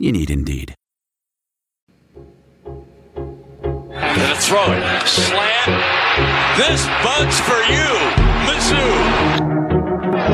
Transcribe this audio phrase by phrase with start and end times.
[0.00, 0.72] You need Indeed.
[2.64, 4.80] Gonna throw it.
[5.04, 5.76] Slant.
[6.56, 7.84] This bug's for you,
[8.48, 8.88] Mizzou.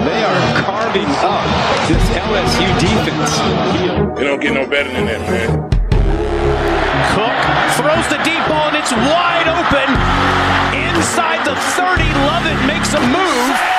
[0.07, 1.43] They are carving up
[1.91, 3.35] this LSU defense.
[4.21, 5.51] You don't get no better than that, man.
[7.11, 7.35] Cook
[7.75, 9.91] throws the deep ball and it's wide open.
[10.95, 13.77] Inside the 30, Lovett makes a move.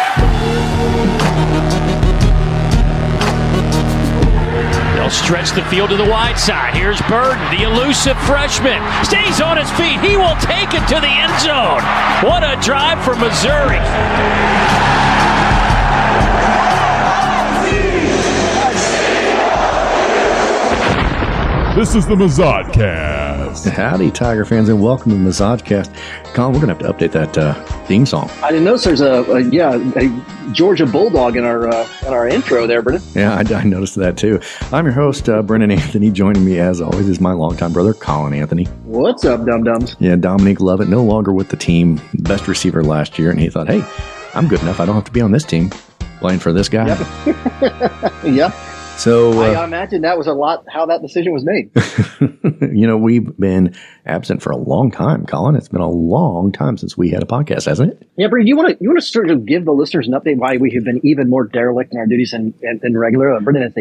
[5.08, 6.76] They'll stretch the field to the wide side.
[6.76, 8.84] Here's Burden, the elusive freshman.
[9.06, 10.02] Stays on his feet.
[10.02, 11.80] He will take it to the end zone.
[12.30, 13.80] What a drive for Missouri.
[21.74, 23.70] This is the Mizzodcast.
[23.70, 25.96] Howdy, Tiger fans, and welcome to the Mizzodcast.
[26.34, 27.54] Colin, we're going to have to update that uh,
[27.88, 28.30] theme song.
[28.44, 32.28] I didn't notice there's a, a yeah a Georgia Bulldog in our uh, in our
[32.28, 33.02] intro there, Brennan.
[33.14, 34.40] Yeah, I, I noticed that too.
[34.72, 36.12] I'm your host, uh, Brennan Anthony.
[36.12, 38.66] Joining me, as always, is my longtime brother, Colin Anthony.
[38.84, 39.96] What's up, dum dums?
[40.00, 43.68] Yeah, Dominique Lovett, no longer with the team, best receiver last year, and he thought,
[43.68, 43.84] hey,
[44.34, 44.80] I'm good enough.
[44.80, 45.70] I don't have to be on this team
[46.20, 46.88] playing for this guy.
[48.24, 48.54] Yep.
[48.98, 51.70] So, I uh, imagine that was a lot how that decision was made.
[52.76, 53.76] you know, we've been
[54.08, 55.56] absent for a long time, Colin.
[55.56, 58.10] It's been a long time since we had a podcast, hasn't it?
[58.16, 60.38] yeah, Brennan, you want to you want to sort of give the listeners an update
[60.38, 63.36] why we have been even more derelict in our duties than than, than regular.
[63.36, 63.74] Uh, Brennan is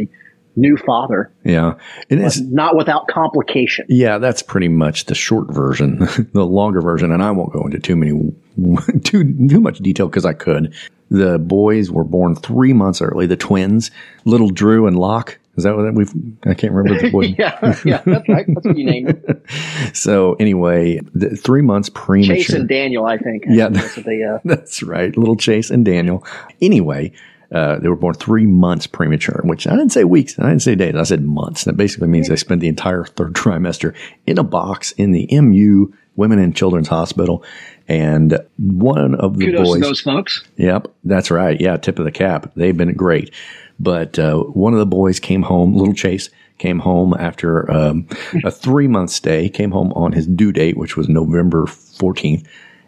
[0.57, 1.75] new father, Yeah.
[2.11, 2.41] And It is.
[2.41, 3.87] not without complication.
[3.89, 5.99] Yeah, that's pretty much the short version.
[6.33, 8.13] the longer version, and I won't go into too many
[9.05, 10.75] too too much detail because I could.
[11.11, 13.27] The boys were born three months early.
[13.27, 13.91] The twins,
[14.25, 15.39] little Drew and Locke.
[15.57, 16.13] Is that what we've?
[16.45, 17.21] I can't remember the boy.
[17.39, 18.45] yeah, yeah, that's right.
[18.47, 19.97] That's what you named it.
[19.97, 22.37] So anyway, the three months premature.
[22.37, 23.45] Chase and Daniel, I think.
[23.49, 23.69] Yeah.
[23.69, 24.23] that's they.
[24.23, 26.27] Uh, That's right, little Chase and Daniel.
[26.61, 27.13] Anyway,
[27.53, 30.75] uh, they were born three months premature, which I didn't say weeks, I didn't say
[30.75, 31.65] days, I said months.
[31.65, 33.95] That basically means they spent the entire third trimester
[34.27, 37.45] in a box in the MU Women and Children's Hospital.
[37.89, 40.45] And one of the kudos boys, to those folks.
[40.57, 41.61] Yep, that's right.
[41.61, 42.53] Yeah, tip of the cap.
[42.57, 43.33] They've been great.
[43.79, 48.09] But uh, one of the boys came home, little Chase came home after um,
[48.45, 52.47] a three month stay, came home on his due date, which was November 14th.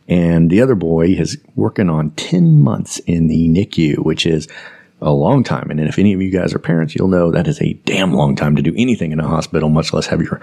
[0.09, 4.49] And the other boy is working on 10 months in the NICU, which is
[5.01, 5.71] a long time.
[5.71, 8.35] And if any of you guys are parents, you'll know that is a damn long
[8.35, 10.41] time to do anything in a hospital, much less have your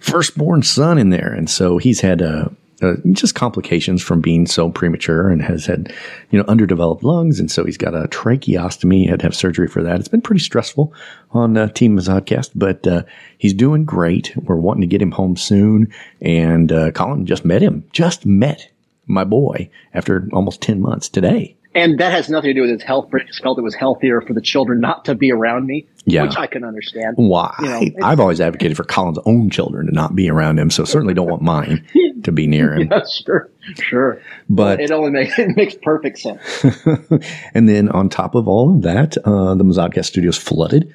[0.00, 1.32] firstborn son in there.
[1.32, 2.48] And so he's had uh,
[2.80, 5.92] uh, just complications from being so premature and has had,
[6.30, 7.38] you know, underdeveloped lungs.
[7.38, 9.02] And so he's got a tracheostomy.
[9.02, 9.98] He had to have surgery for that.
[9.98, 10.92] It's been pretty stressful
[11.32, 13.02] on uh, Team Mizzodcast, but uh,
[13.36, 14.34] he's doing great.
[14.36, 15.92] We're wanting to get him home soon.
[16.20, 18.70] And uh, Colin just met him, just met
[19.08, 21.56] my boy after almost 10 months today.
[21.74, 23.10] And that has nothing to do with his health.
[23.10, 26.24] Brennan just felt it was healthier for the children not to be around me, Yeah.
[26.24, 27.14] which I can understand.
[27.18, 27.54] Why?
[27.60, 30.84] You know, I've always advocated for Colin's own children to not be around him, so
[30.84, 31.86] certainly don't want mine
[32.24, 32.88] to be near him.
[32.90, 33.50] Yeah, sure,
[33.80, 34.20] sure.
[34.48, 36.64] But It only makes it makes perfect sense.
[37.54, 40.92] and then on top of all of that, uh, the Mizzodcast studios flooded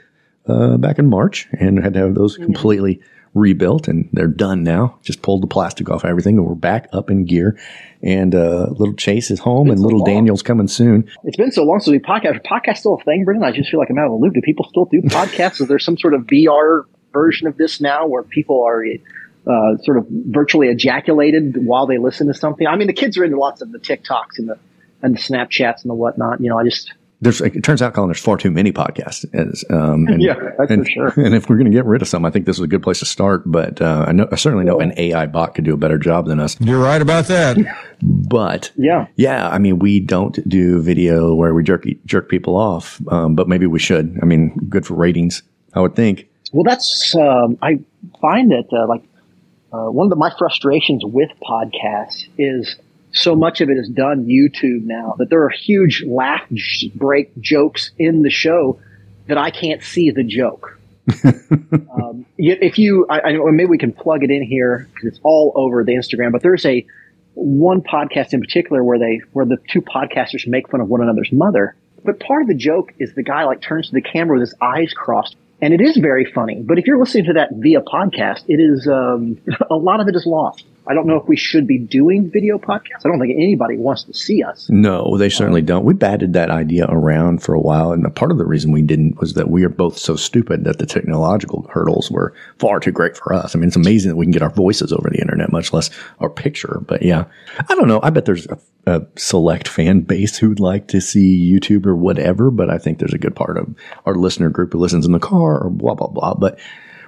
[0.47, 2.99] uh, back in March and had to have those completely
[3.33, 4.97] rebuilt, and they're done now.
[5.01, 7.57] Just pulled the plastic off everything, and we're back up in gear.
[8.01, 10.07] And uh, little Chase is home, and so little long.
[10.07, 11.09] Daniel's coming soon.
[11.23, 12.45] It's been so long since we podcast.
[12.45, 13.43] Podcast still a thing, Brennan?
[13.43, 14.33] I just feel like I'm out of the loop.
[14.33, 15.61] Do people still do podcasts?
[15.61, 16.83] Is there some sort of VR
[17.13, 18.83] version of this now where people are
[19.45, 22.65] uh, sort of virtually ejaculated while they listen to something.
[22.65, 24.57] I mean, the kids are into lots of the TikToks and the
[25.01, 26.39] and the Snapchats and the whatnot.
[26.41, 26.93] You know, I just
[27.23, 29.25] there's it turns out, Colin, there's far too many podcasts.
[29.71, 31.13] Um, and, yeah, that's and, for sure.
[31.25, 32.83] And if we're going to get rid of some, I think this is a good
[32.83, 33.43] place to start.
[33.45, 36.27] But uh, I know I certainly know an AI bot could do a better job
[36.27, 36.59] than us.
[36.59, 37.57] You're right about that.
[38.05, 42.99] But yeah, yeah, I mean, we don't do video where we jerk jerk people off,
[43.07, 44.19] um, but maybe we should.
[44.21, 45.41] I mean, good for ratings,
[45.73, 46.27] I would think.
[46.51, 47.79] Well, that's um, I
[48.19, 49.03] find that uh, like
[49.71, 52.75] uh, one of the, my frustrations with podcasts is
[53.13, 56.41] so much of it is done YouTube now that there are huge laugh
[56.95, 58.79] break jokes in the show
[59.27, 60.79] that I can't see the joke.
[61.23, 65.51] um, if you, I, I, maybe we can plug it in here because it's all
[65.55, 66.31] over the Instagram.
[66.31, 66.85] But there's a
[67.35, 71.31] one podcast in particular where they where the two podcasters make fun of one another's
[71.31, 71.75] mother.
[72.03, 74.55] But part of the joke is the guy like turns to the camera with his
[74.61, 76.61] eyes crossed, and it is very funny.
[76.61, 79.39] But if you're listening to that via podcast, it is um,
[79.69, 80.65] a lot of it is lost.
[80.85, 83.05] I don't know if we should be doing video podcasts.
[83.05, 84.69] I don't think anybody wants to see us.
[84.69, 85.85] No, they certainly don't.
[85.85, 88.81] We batted that idea around for a while, and a part of the reason we
[88.81, 92.91] didn't was that we are both so stupid that the technological hurdles were far too
[92.91, 93.55] great for us.
[93.55, 95.89] I mean, it's amazing that we can get our voices over the internet, much less
[96.19, 96.81] our picture.
[96.85, 97.25] But yeah,
[97.69, 98.01] I don't know.
[98.03, 102.51] I bet there's a, a select fan base who'd like to see YouTube or whatever,
[102.51, 103.73] but I think there's a good part of
[104.05, 106.33] our listener group who listens in the car or blah blah blah.
[106.33, 106.59] But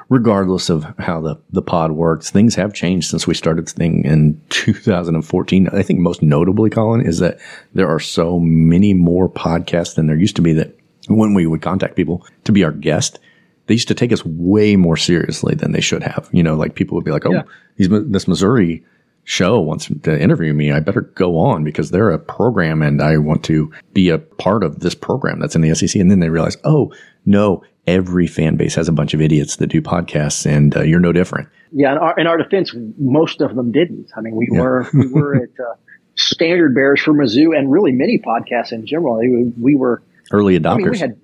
[0.10, 4.04] regardless of how the, the pod works, things have changed since we started this thing
[4.06, 5.70] in 2014.
[5.70, 7.40] I think most notably, Colin, is that
[7.74, 11.62] there are so many more podcasts than there used to be that when we would
[11.62, 13.20] contact people to be our guest,
[13.68, 16.30] they used to take us way more seriously than they should have.
[16.32, 17.44] You know, like people would be like, oh, yeah.
[17.78, 18.84] he's this Missouri
[19.26, 23.18] show wants to interview me, I better go on because they're a program and I
[23.18, 26.00] want to be a part of this program that's in the SEC.
[26.00, 26.94] And then they realize, oh,
[27.26, 31.00] no, every fan base has a bunch of idiots that do podcasts, and uh, you're
[31.00, 31.50] no different.
[31.72, 34.12] Yeah, in our, in our, defense, most of them didn't.
[34.16, 34.62] I mean, we yeah.
[34.62, 35.76] were we were at uh,
[36.16, 39.18] standard bearers for Mizzou, and really many podcasts in general.
[39.18, 40.02] We, we were
[40.32, 40.72] early adopters.
[40.72, 41.20] I mean, we had,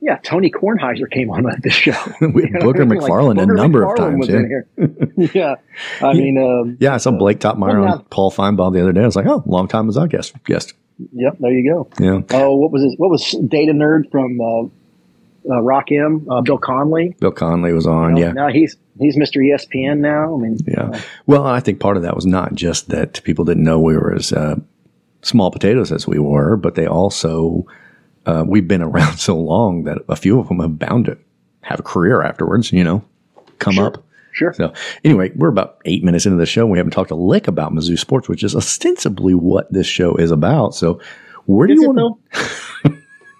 [0.00, 1.92] yeah, Tony Kornheiser came on the show.
[2.20, 5.06] we had Booger McFarland like, a number McFarland of times.
[5.16, 5.26] Yeah.
[6.00, 8.92] yeah, I mean, um, yeah, I saw Blake Toppmeyer well, on Paul Finebaum the other
[8.92, 9.02] day.
[9.02, 10.34] I was like, oh, long time as our guest.
[10.44, 10.74] Guest.
[11.12, 11.88] Yep, there you go.
[12.00, 12.20] Yeah.
[12.32, 14.68] Oh, what was his, what was Data Nerd from uh,
[15.48, 17.16] uh, Rock M, uh, Bill Connelly.
[17.20, 18.32] Bill Connelly was on, you know, yeah.
[18.32, 19.38] Now he's he's Mr.
[19.38, 20.34] ESPN now.
[20.34, 20.84] I mean, yeah.
[20.84, 23.96] Uh, well, I think part of that was not just that people didn't know we
[23.96, 24.56] were as uh,
[25.22, 27.66] small potatoes as we were, but they also
[28.26, 31.18] uh, we've been around so long that a few of them have bound to
[31.62, 32.72] have a career afterwards.
[32.72, 33.04] You know,
[33.58, 33.86] come sure.
[33.86, 34.04] up.
[34.34, 34.54] Sure.
[34.54, 34.72] So
[35.04, 36.62] anyway, we're about eight minutes into the show.
[36.62, 40.16] And we haven't talked a lick about Mizzou sports, which is ostensibly what this show
[40.16, 40.74] is about.
[40.74, 41.02] So
[41.44, 42.50] where do is you want to?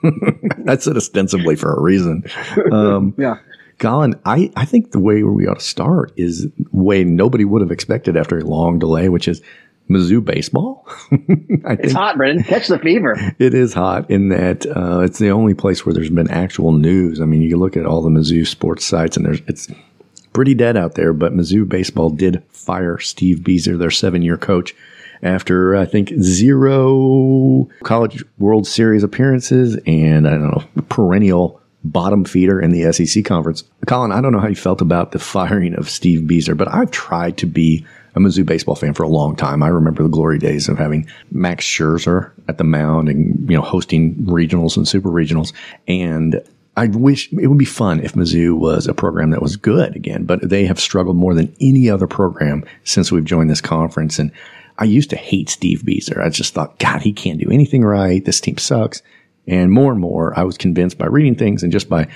[0.68, 2.24] I said ostensibly for a reason.
[2.70, 3.36] Um, yeah.
[3.78, 7.62] Colin, I, I think the way we ought to start is the way nobody would
[7.62, 9.42] have expected after a long delay, which is
[9.90, 10.86] Mizzou baseball.
[11.10, 12.44] it's hot, Brennan.
[12.44, 13.16] Catch the fever.
[13.38, 17.20] It is hot in that uh, it's the only place where there's been actual news.
[17.20, 19.68] I mean, you look at all the Mizzou sports sites, and there's it's
[20.32, 21.12] pretty dead out there.
[21.12, 24.74] But Mizzou baseball did fire Steve Bieser, their seven-year coach,
[25.22, 32.60] after I think zero college World Series appearances and I don't know perennial bottom feeder
[32.60, 33.64] in the SEC conference.
[33.86, 36.90] Colin, I don't know how you felt about the firing of Steve Bieser, but I've
[36.90, 37.84] tried to be
[38.14, 39.62] a Mizzou baseball fan for a long time.
[39.62, 43.62] I remember the glory days of having Max Scherzer at the mound and you know
[43.62, 45.52] hosting regionals and super regionals
[45.88, 46.42] and
[46.74, 50.24] I wish it would be fun if Mizzou was a program that was good again,
[50.24, 54.18] but they have struggled more than any other program since we've joined this conference.
[54.18, 54.32] And
[54.82, 56.20] I used to hate Steve Bieser.
[56.20, 58.24] I just thought, God, he can't do anything right.
[58.24, 59.00] This team sucks.
[59.46, 62.08] And more and more, I was convinced by reading things and just by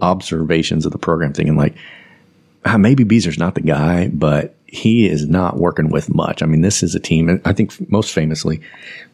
[0.00, 1.74] observations of the program, thinking like,
[2.64, 6.40] ah, maybe Bieser's not the guy, but he is not working with much.
[6.40, 8.60] I mean, this is a team, and I think most famously,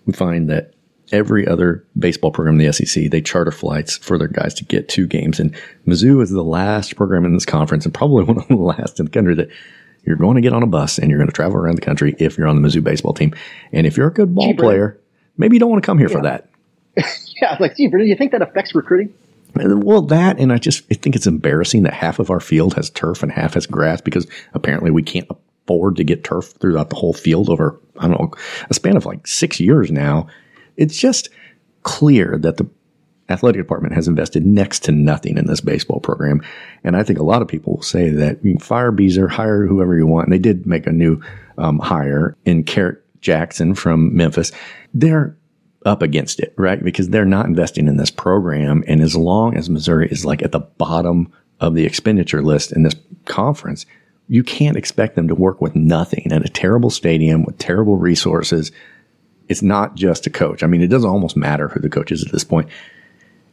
[0.04, 0.74] we find that
[1.10, 4.90] every other baseball program in the SEC, they charter flights for their guys to get
[4.90, 5.40] two games.
[5.40, 5.54] And
[5.86, 9.06] Mizzou is the last program in this conference and probably one of the last in
[9.06, 9.48] the country that
[10.04, 12.14] you're going to get on a bus and you're going to travel around the country
[12.18, 13.34] if you're on the Mizzou baseball team.
[13.72, 14.62] And if you're a good ball Cheaper.
[14.62, 15.00] player,
[15.36, 16.16] maybe you don't want to come here yeah.
[16.16, 16.48] for that.
[17.40, 19.14] yeah, like, do you think that affects recruiting?
[19.54, 22.88] Well, that, and I just I think it's embarrassing that half of our field has
[22.90, 26.96] turf and half has grass because apparently we can't afford to get turf throughout the
[26.96, 28.32] whole field over, I don't know,
[28.68, 30.28] a span of like six years now.
[30.76, 31.30] It's just
[31.82, 32.68] clear that the
[33.30, 36.42] athletic department has invested next to nothing in this baseball program.
[36.84, 39.96] And I think a lot of people will say that you fire Bieser, hire whoever
[39.96, 40.26] you want.
[40.26, 41.22] And they did make a new
[41.56, 44.52] um, hire in Kerrick Jackson from Memphis.
[44.92, 45.36] They're
[45.86, 46.82] up against it, right?
[46.82, 48.84] Because they're not investing in this program.
[48.86, 52.82] And as long as Missouri is like at the bottom of the expenditure list in
[52.82, 53.86] this conference,
[54.28, 58.72] you can't expect them to work with nothing at a terrible stadium with terrible resources.
[59.48, 60.62] It's not just a coach.
[60.62, 62.68] I mean, it doesn't almost matter who the coach is at this point.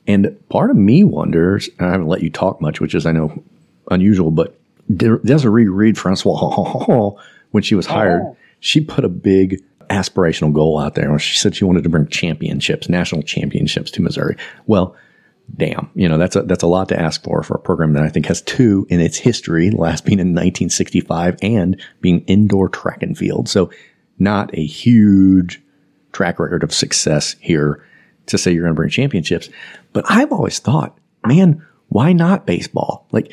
[0.07, 3.11] And part of me wonders, and I haven't let you talk much, which is, I
[3.11, 3.43] know,
[3.91, 4.57] unusual, but
[4.95, 7.11] Desiree Reed Francois,
[7.51, 8.37] when she was hired, oh.
[8.59, 11.17] she put a big aspirational goal out there.
[11.19, 14.37] She said she wanted to bring championships, national championships to Missouri.
[14.65, 14.95] Well,
[15.55, 18.03] damn, you know, that's a, that's a lot to ask for for a program that
[18.03, 23.01] I think has two in its history, last being in 1965 and being indoor track
[23.01, 23.47] and field.
[23.47, 23.71] So
[24.19, 25.61] not a huge
[26.11, 27.83] track record of success here
[28.25, 29.49] to say you're going to bring championships.
[29.93, 33.07] But I've always thought, man, why not baseball?
[33.11, 33.31] Like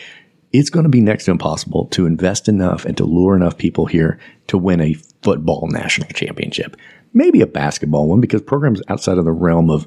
[0.52, 3.86] it's going to be next to impossible to invest enough and to lure enough people
[3.86, 6.76] here to win a football national championship.
[7.12, 9.86] Maybe a basketball one because programs outside of the realm of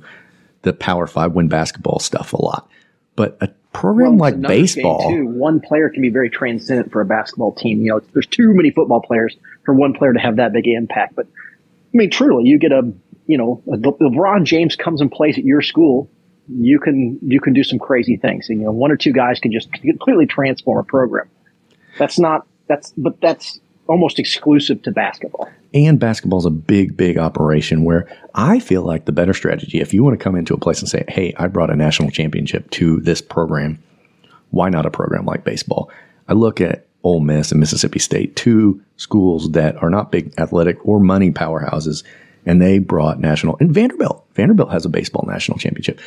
[0.64, 2.70] the Power Five win basketball stuff a lot.
[3.16, 7.06] But a program well, like baseball, too, one player can be very transcendent for a
[7.06, 7.82] basketball team.
[7.82, 11.16] You know, there's too many football players for one player to have that big impact.
[11.16, 12.94] But I mean, truly, you get a
[13.26, 16.10] you know, LeBron James comes and plays at your school
[16.50, 18.50] you can you can do some crazy things.
[18.50, 21.30] And, you know, one or two guys can just completely transform a program.
[21.98, 25.50] That's not that's but that's almost exclusive to basketball.
[25.74, 29.94] And basketball is a big, big operation where I feel like the better strategy, if
[29.94, 32.70] you want to come into a place and say, Hey, I brought a national championship
[32.72, 33.82] to this program,
[34.52, 35.90] why not a program like baseball?
[36.28, 40.86] I look at Ole Miss and Mississippi State, two schools that are not big athletic
[40.86, 42.04] or money powerhouses,
[42.46, 44.26] and they brought national and Vanderbilt.
[44.34, 46.02] Vanderbilt has a baseball national championship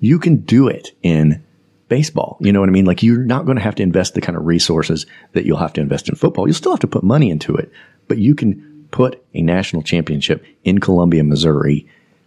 [0.00, 1.42] you can do it in
[1.88, 2.36] baseball.
[2.40, 2.84] You know what I mean?
[2.84, 5.72] Like you're not going to have to invest the kind of resources that you'll have
[5.74, 6.46] to invest in football.
[6.46, 7.70] You'll still have to put money into it,
[8.08, 11.86] but you can put a national championship in Columbia, Missouri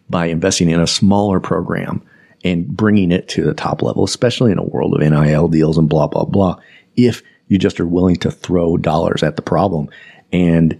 [0.09, 2.01] by investing in a smaller program
[2.43, 5.89] and bringing it to the top level, especially in a world of NIL deals and
[5.89, 6.59] blah, blah, blah.
[6.95, 9.89] If you just are willing to throw dollars at the problem.
[10.31, 10.79] And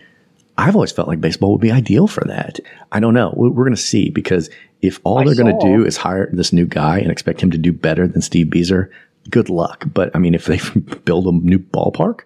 [0.57, 2.59] I've always felt like baseball would be ideal for that.
[2.91, 3.33] I don't know.
[3.35, 4.49] We're going to see because
[4.81, 7.51] if all I they're going to do is hire this new guy and expect him
[7.51, 8.89] to do better than Steve Bieser,
[9.29, 9.85] good luck.
[9.91, 10.59] But I mean, if they
[11.05, 12.21] build a new ballpark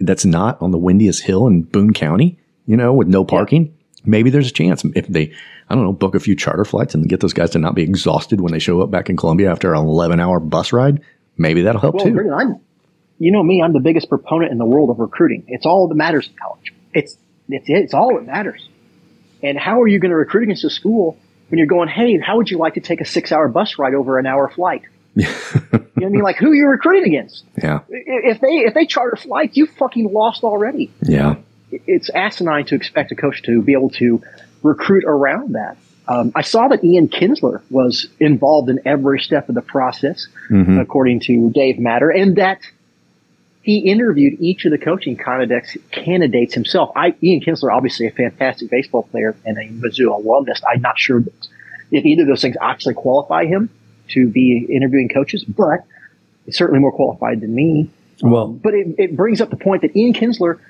[0.00, 4.02] that's not on the windiest hill in Boone County, you know, with no parking, yeah.
[4.06, 5.32] maybe there's a chance if they,
[5.68, 7.82] I don't know, book a few charter flights and get those guys to not be
[7.82, 11.00] exhausted when they show up back in Columbia after an 11 hour bus ride.
[11.36, 12.32] Maybe that'll help well, too.
[12.32, 12.60] I'm,
[13.18, 15.44] you know me, I'm the biggest proponent in the world of recruiting.
[15.46, 16.74] It's all that matters in college.
[16.92, 17.16] It's,
[17.48, 18.68] it's, it's all that matters.
[19.42, 22.36] And how are you going to recruit against a school when you're going, hey, how
[22.36, 24.82] would you like to take a six hour bus ride over an hour flight?
[25.14, 25.34] you know
[25.70, 26.22] what I mean?
[26.22, 27.44] Like who are you recruiting against?
[27.60, 27.80] Yeah.
[27.88, 30.92] If they if they charter flights, you fucking lost already.
[31.02, 31.36] Yeah.
[31.70, 34.22] It's asinine to expect a coach to be able to
[34.62, 35.76] recruit around that.
[36.06, 40.78] Um, I saw that Ian Kinsler was involved in every step of the process, mm-hmm.
[40.78, 42.60] according to Dave Matter, and that
[43.68, 46.90] he interviewed each of the coaching candidates, candidates himself.
[46.96, 50.62] I, Ian Kinsler, obviously a fantastic baseball player and a Mizzou alumnus.
[50.66, 51.22] I'm not sure
[51.90, 53.68] if either of those things actually qualify him
[54.12, 55.80] to be interviewing coaches, but
[56.46, 57.90] he's certainly more qualified than me.
[58.22, 60.60] Well, um, but it, it, brings up the point that Ian Kinsler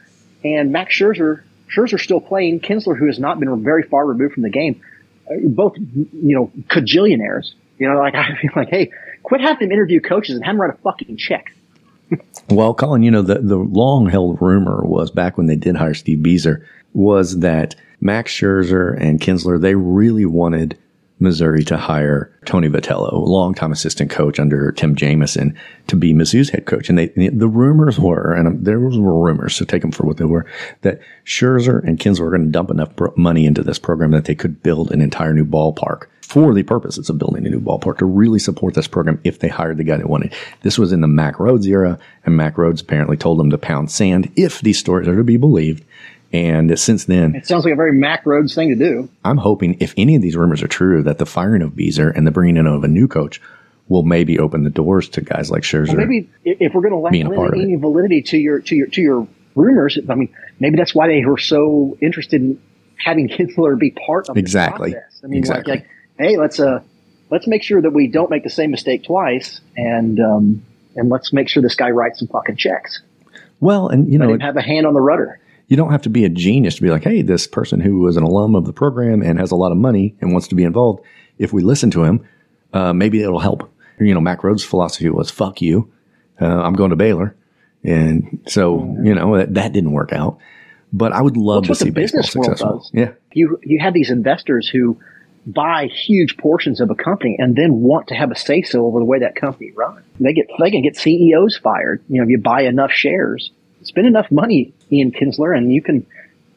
[0.42, 2.58] and Max Scherzer, Scherzer still playing.
[2.58, 4.82] Kinsler, who has not been very far removed from the game,
[5.30, 7.52] uh, both you know cajillionaires.
[7.78, 8.90] You know, like I feel like, hey,
[9.22, 11.52] quit having them interview coaches and have them write a fucking check.
[12.50, 15.94] Well, Colin, you know, the, the long held rumor was back when they did hire
[15.94, 20.78] Steve Bieser was that Max Scherzer and Kinsler, they really wanted
[21.20, 25.58] Missouri to hire Tony Vitello, longtime assistant coach under Tim Jamieson,
[25.88, 26.88] to be Mizzou's head coach.
[26.88, 30.24] And they, the rumors were, and there were rumors, so take them for what they
[30.24, 30.46] were,
[30.82, 34.34] that Scherzer and Kinsler were going to dump enough money into this program that they
[34.34, 38.04] could build an entire new ballpark for the purposes of building a new ballpark to
[38.04, 40.34] really support this program if they hired the guy they wanted.
[40.60, 43.90] This was in the Mack Rhoades era, and Mack Rhoades apparently told them to pound
[43.90, 45.84] sand if these stories are to be believed.
[46.32, 49.08] And since then, it sounds like a very Mack Rhoades thing to do.
[49.24, 52.26] I'm hoping if any of these rumors are true, that the firing of Bieser and
[52.26, 53.40] the bringing in of a new coach
[53.88, 55.88] will maybe open the doors to guys like Scherzer.
[55.88, 59.28] Well, maybe if we're going to lend any validity to your to your to your
[59.54, 62.60] rumors, I mean, maybe that's why they were so interested in
[62.96, 64.92] having Kinsler be part of exactly.
[64.92, 65.20] process.
[65.24, 65.72] I mean, exactly.
[65.72, 65.80] Like,
[66.18, 66.82] like hey, let's uh,
[67.30, 70.62] let's make sure that we don't make the same mistake twice, and um,
[70.94, 73.00] and let's make sure this guy writes some fucking checks.
[73.60, 75.40] Well, and you know, have a hand on the rudder.
[75.68, 78.16] You don't have to be a genius to be like, hey, this person who was
[78.16, 80.64] an alum of the program and has a lot of money and wants to be
[80.64, 81.04] involved.
[81.38, 82.26] If we listen to him,
[82.72, 83.70] uh, maybe it'll help.
[84.00, 85.92] You know, Mack Rhoades' philosophy was "fuck you."
[86.40, 87.36] Uh, I'm going to Baylor,
[87.82, 90.38] and so you know that, that didn't work out.
[90.92, 92.78] But I would love well, to see baseball successful.
[92.78, 92.90] Does.
[92.94, 94.98] Yeah, you you have these investors who
[95.46, 98.98] buy huge portions of a company and then want to have a say so over
[98.98, 100.04] the way that company runs.
[100.20, 102.04] They get they can get CEOs fired.
[102.08, 103.50] You know, if you buy enough shares.
[103.88, 106.06] Spend enough money, Ian Kinsler, and you can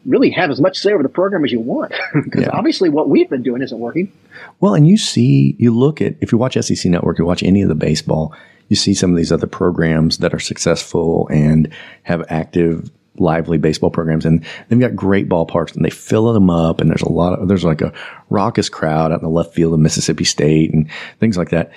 [0.06, 1.94] really have as much say over the program as you want.
[2.24, 2.50] Because Yeah.
[2.54, 4.12] obviously, what we've been doing isn't working.
[4.60, 7.62] Well, and you see, you look at, if you watch SEC Network, you watch any
[7.62, 8.34] of the baseball,
[8.70, 11.72] you see some of these other programs that are successful and
[12.04, 14.26] have active, lively baseball programs.
[14.26, 16.80] And they've got great ballparks and they fill them up.
[16.82, 17.92] And there's a lot of, there's like a
[18.30, 21.72] raucous crowd out in the left field of Mississippi State and things like that.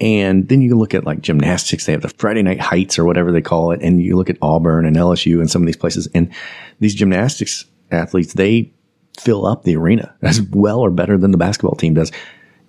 [0.00, 3.30] And then you look at like gymnastics, they have the Friday night heights or whatever
[3.30, 3.82] they call it.
[3.82, 6.08] And you look at Auburn and LSU and some of these places.
[6.14, 6.32] And
[6.78, 8.72] these gymnastics athletes, they
[9.18, 12.10] fill up the arena as well or better than the basketball team does.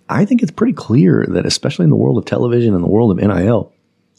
[0.09, 3.11] I think it's pretty clear that, especially in the world of television and the world
[3.11, 3.71] of NIL,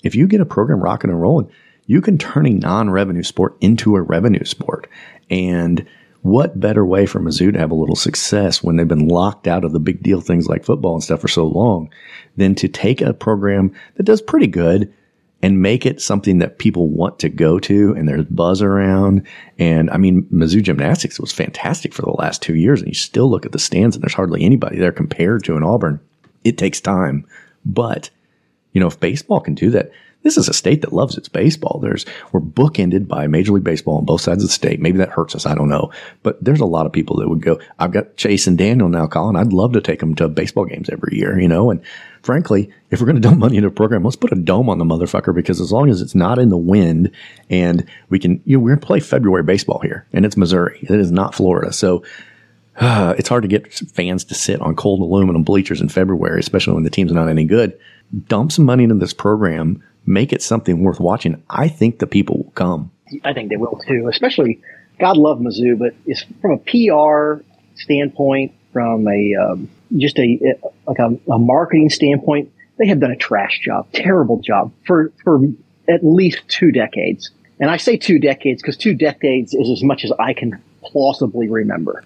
[0.03, 1.51] if you get a program rocking and rolling,
[1.87, 4.89] you can turn a non revenue sport into a revenue sport.
[5.29, 5.87] And
[6.23, 9.65] what better way for Mizzou to have a little success when they've been locked out
[9.65, 11.93] of the big deal things like football and stuff for so long
[12.37, 14.93] than to take a program that does pretty good
[15.43, 19.27] and make it something that people want to go to and there's buzz around.
[19.59, 22.81] And I mean, Mizzou gymnastics was fantastic for the last two years.
[22.81, 25.65] And you still look at the stands and there's hardly anybody there compared to an
[25.65, 25.99] Auburn.
[26.45, 27.27] It takes time,
[27.65, 28.11] but
[28.73, 29.91] you know, if baseball can do that,
[30.23, 31.81] this is a state that loves its baseball.
[31.81, 34.81] There's, we're bookended by Major League Baseball on both sides of the state.
[34.81, 35.47] Maybe that hurts us.
[35.47, 35.91] I don't know.
[36.23, 39.07] But there's a lot of people that would go, I've got Chase and Daniel now,
[39.07, 39.37] Colin.
[39.37, 41.71] I'd love to take them to baseball games every year, you know?
[41.71, 41.83] And
[42.23, 44.79] frankly, if we're going to dump money into a program, let's put a dome on
[44.79, 47.11] the motherfucker because as long as it's not in the wind
[47.51, 50.79] and we can, you know, we're going to play February baseball here and it's Missouri.
[50.83, 51.73] It is not Florida.
[51.73, 52.05] So,
[52.77, 56.75] uh, it's hard to get fans to sit on cold aluminum bleachers in February, especially
[56.75, 57.79] when the team's not any good.
[58.29, 61.43] Dump some money into this program, make it something worth watching.
[61.49, 62.91] I think the people will come.
[63.25, 64.61] I think they will too, especially
[64.99, 67.43] God love Mizzou, but it's from a PR
[67.77, 70.39] standpoint, from a um, just a
[70.87, 75.41] like a, a marketing standpoint, they have done a trash job, terrible job for for
[75.89, 77.31] at least two decades.
[77.61, 81.49] And I say two decades because two decades is as much as I can plausibly
[81.49, 82.05] remember.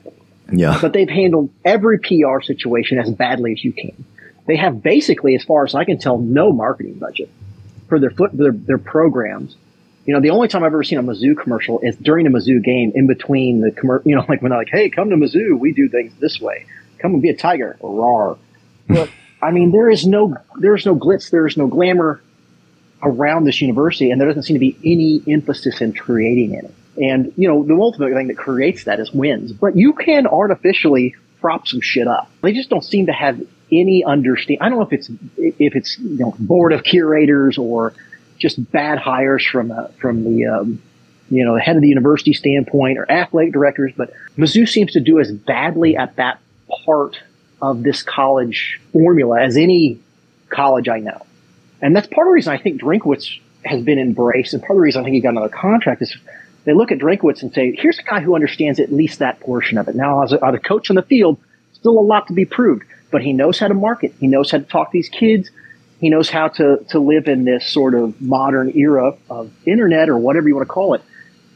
[0.52, 0.78] Yeah.
[0.80, 4.04] But they've handled every PR situation as badly as you can.
[4.46, 7.30] They have basically, as far as I can tell, no marketing budget
[7.88, 9.56] for their foot their, their programs.
[10.04, 12.62] You know, the only time I've ever seen a Mizzou commercial is during a Mizzou
[12.62, 15.58] game, in between the commer- you know, like when they're like, "Hey, come to Mizzou,
[15.58, 16.66] we do things this way.
[16.98, 18.38] Come and be a tiger." Rawr.
[18.88, 19.10] But
[19.42, 22.22] I mean, there is no there's no glitz, there is no glamour
[23.02, 26.72] around this university, and there doesn't seem to be any emphasis in creating it.
[26.96, 29.52] And you know, the ultimate thing that creates that is wins.
[29.52, 32.30] But you can artificially prop some shit up.
[32.42, 33.40] They just don't seem to have
[33.72, 34.58] any understand.
[34.60, 37.92] I don't know if it's if it's you know board of curators or
[38.38, 40.82] just bad hires from uh, from the um,
[41.30, 43.92] you know the head of the university standpoint or athletic directors.
[43.96, 46.40] But Mizzou seems to do as badly at that
[46.84, 47.18] part
[47.60, 50.00] of this college formula as any
[50.48, 51.24] college I know.
[51.80, 54.76] And that's part of the reason I think Drinkwitz has been embraced, and part of
[54.76, 56.16] the reason I think he got another contract is
[56.64, 59.78] they look at Drinkwitz and say, "Here's a guy who understands at least that portion
[59.78, 61.38] of it." Now, as a, as a coach on the field,
[61.72, 64.14] still a lot to be proved, but he knows how to market.
[64.18, 65.50] He knows how to talk to these kids.
[66.00, 70.18] He knows how to to live in this sort of modern era of internet or
[70.18, 71.02] whatever you want to call it.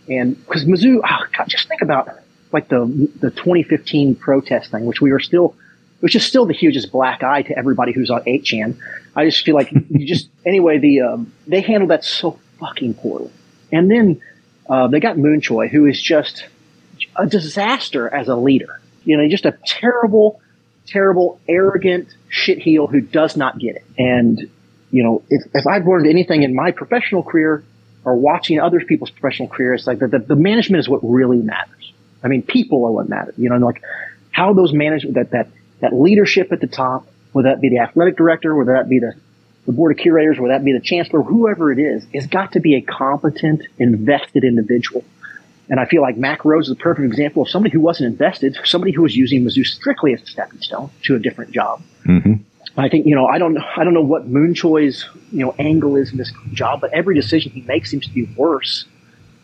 [0.09, 2.09] And because Mizzou, oh God, just think about
[2.53, 5.55] like the the 2015 protest thing, which we were still
[6.01, 8.77] which is still the hugest black eye to everybody who's on 8chan.
[9.15, 13.31] I just feel like you just, anyway, the, um, they handled that so fucking poorly.
[13.71, 14.21] And then,
[14.69, 16.47] uh, they got Mun Choi, who is just
[17.17, 18.81] a disaster as a leader.
[19.05, 20.41] You know, just a terrible,
[20.91, 23.85] terrible, arrogant shitheel who does not get it.
[23.97, 24.51] And,
[24.91, 27.65] you know, if, if I've learned anything in my professional career
[28.05, 31.93] or watching other people's professional careers, like the, the, the management is what really matters.
[32.23, 33.33] I mean, people are what matter.
[33.37, 33.83] You know, like
[34.31, 35.49] how those management, that, that,
[35.81, 39.15] that leadership at the top, whether that be the athletic director, whether that be the,
[39.67, 42.61] the board of curators, whether that be the chancellor, whoever it is, has got to
[42.61, 45.05] be a competent, invested individual.
[45.71, 48.59] And I feel like Mack Rhoades is a perfect example of somebody who wasn't invested,
[48.65, 51.81] somebody who was using Mizzou strictly as a stepping stone to a different job.
[52.05, 52.35] Mm-hmm.
[52.77, 55.97] I think, you know, I don't, I don't know what Mun Choi's, you know, angle
[55.97, 58.85] is in this job, but every decision he makes seems to be worse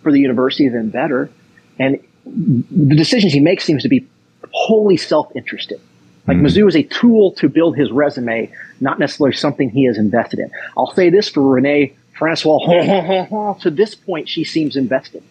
[0.03, 1.31] for the university than better.
[1.79, 4.07] And the decisions he makes seems to be
[4.53, 5.81] wholly self-interested.
[6.27, 6.47] Like Mm-hmm.
[6.47, 10.51] Mizzou is a tool to build his resume, not necessarily something he is invested in.
[10.77, 13.55] I'll say this for Renee Francois.
[13.61, 15.23] to this point, she seems invested.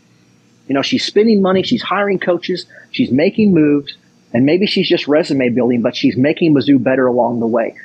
[0.67, 3.97] You know, she's spending money, she's hiring coaches, she's making moves,
[4.33, 7.75] and maybe she's just resume building, but she's making Mizzou better along the way.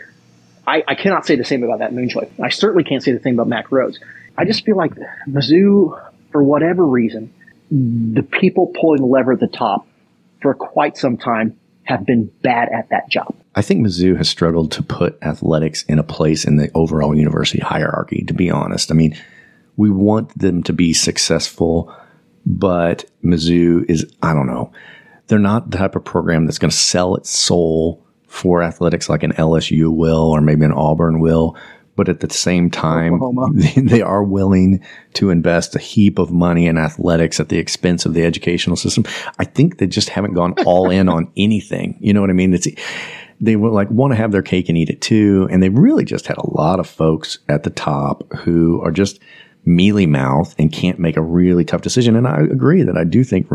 [0.66, 2.30] I, I cannot say the same about that Mun Choi.
[2.42, 3.98] I certainly can't say the same about Mack Rhoades.
[4.36, 4.92] I just feel like
[5.28, 6.00] Mizzou,
[6.32, 7.32] for whatever reason,
[7.70, 9.86] the people pulling the lever at the top
[10.40, 13.34] for quite some time have been bad at that job.
[13.54, 17.60] I think Mizzou has struggled to put athletics in a place in the overall university
[17.60, 18.90] hierarchy, to be honest.
[18.90, 19.16] I mean,
[19.76, 21.94] we want them to be successful,
[22.46, 24.72] but Mizzou is, I don't know,
[25.26, 29.22] they're not the type of program that's going to sell its soul for athletics like
[29.22, 31.56] an LSU will or maybe an Auburn will.
[31.96, 33.20] But at the same time,
[33.76, 34.82] they are willing
[35.14, 39.04] to invest a heap of money in athletics at the expense of the educational system.
[39.38, 41.98] I think they just haven't gone all in on anything.
[42.00, 42.54] You know what I mean?
[42.54, 42.68] It's,
[43.40, 45.48] they would like want to have their cake and eat it too.
[45.50, 49.20] And they really just had a lot of folks at the top who are just
[49.64, 52.16] mealy mouth and can't make a really tough decision.
[52.16, 53.48] And I agree that I do think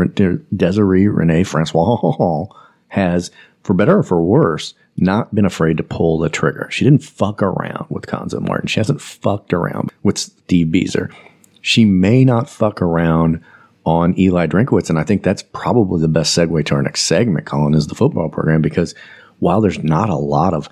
[0.56, 2.46] Desiree Renee Francois
[2.90, 3.32] has,
[3.64, 6.68] for better or for worse, not been afraid to pull the trigger.
[6.72, 8.68] She didn't fuck around with Cuonzo Martin.
[8.68, 11.14] She hasn't fucked around with Steve Bieser.
[11.62, 13.42] She may not fuck around
[13.86, 14.90] on Eli Drinkwitz.
[14.90, 17.96] And I think that's probably the best segue to our next segment, Colin, is the
[17.96, 18.96] football program because
[19.40, 20.70] while there's not a lot of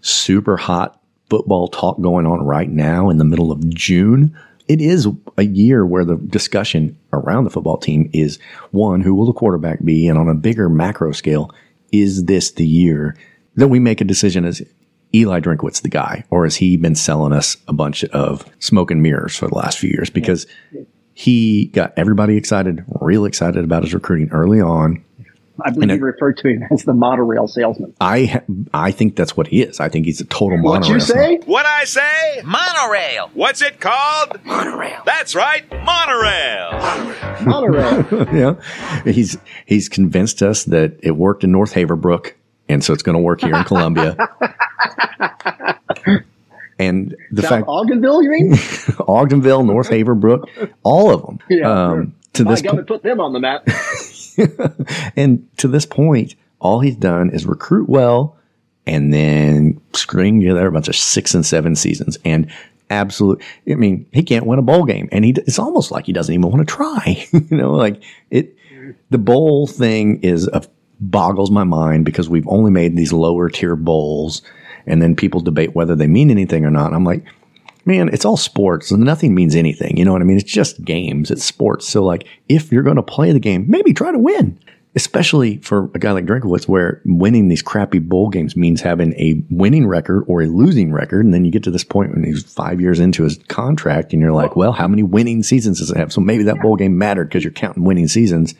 [0.00, 4.36] super hot football talk going on right now in the middle of June,
[4.68, 8.38] it is a year where the discussion around the football team is
[8.70, 10.08] one, who will the quarterback be?
[10.08, 11.50] And on a bigger macro scale,
[11.92, 13.16] is this the year
[13.56, 14.62] that we make a decision as
[15.14, 19.02] Eli Drinkwitz the guy, or has he been selling us a bunch of smoke and
[19.02, 20.10] mirrors for the last few years?
[20.10, 20.46] Because
[21.12, 25.03] he got everybody excited, real excited about his recruiting early on.
[25.60, 27.94] I believe you referred to him as the monorail salesman.
[28.00, 29.80] I I think that's what he is.
[29.80, 30.80] I think he's a total monorail.
[30.80, 31.36] What you say?
[31.44, 32.42] What I say?
[32.44, 33.30] Monorail.
[33.34, 34.44] What's it called?
[34.44, 35.02] Monorail.
[35.06, 37.44] That's right, monorail.
[37.44, 38.34] Monorail.
[38.34, 42.32] yeah, he's he's convinced us that it worked in North Haverbrook,
[42.68, 44.16] and so it's going to work here in Columbia.
[46.78, 48.52] and the South fact Ogdenville, you mean?
[48.52, 50.48] Ogdenville, North Haverbrook,
[50.82, 51.38] all of them.
[51.48, 53.66] Yeah, um, to My this government put them on the map.
[55.16, 58.36] and to this point, all he's done is recruit well
[58.86, 62.18] and then string together a bunch of six and seven seasons.
[62.24, 62.50] And
[62.90, 66.12] absolute, I mean, he can't win a bowl game, and he it's almost like he
[66.12, 67.26] doesn't even want to try.
[67.32, 68.56] you know, like it.
[69.08, 70.62] The bowl thing is a
[71.00, 74.42] boggles my mind because we've only made these lower tier bowls,
[74.86, 76.86] and then people debate whether they mean anything or not.
[76.86, 77.24] And I'm like.
[77.84, 79.96] Man, it's all sports and nothing means anything.
[79.96, 80.38] You know what I mean?
[80.38, 81.30] It's just games.
[81.30, 81.86] It's sports.
[81.88, 84.58] So like, if you're going to play the game, maybe try to win
[84.94, 89.42] especially for a guy like Drinkowitz, where winning these crappy bowl games means having a
[89.50, 91.24] winning record or a losing record.
[91.24, 94.22] And then you get to this point when he's five years into his contract and
[94.22, 96.12] you're like, well, how many winning seasons does it have?
[96.12, 98.54] So maybe that bowl game mattered because you're counting winning seasons.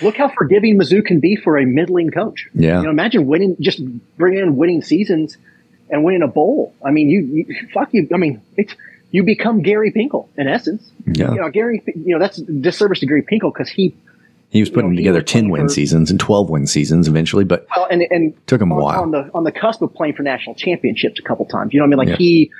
[0.00, 2.48] Look how forgiving Mizzou can be for a middling coach.
[2.54, 2.78] Yeah.
[2.78, 3.80] You know, imagine winning, just
[4.16, 5.36] bringing in winning seasons
[5.90, 6.74] and winning a bowl.
[6.84, 8.08] I mean, you, you fuck you.
[8.12, 8.74] I mean, it's,
[9.10, 10.90] you become Gary Pinkel in essence.
[11.06, 11.32] Yeah.
[11.32, 13.94] You know, Gary, you know, that's disservice to Gary Pinkel because he,
[14.50, 17.66] He was putting he together 10 win for- seasons and 12 win seasons eventually, but
[17.74, 19.00] well, and, and Took him a while.
[19.00, 21.72] on the, on the cusp of playing for national championships a couple times.
[21.72, 21.98] You know what I mean?
[21.98, 22.24] Like Yeah.
[22.26, 22.50] he,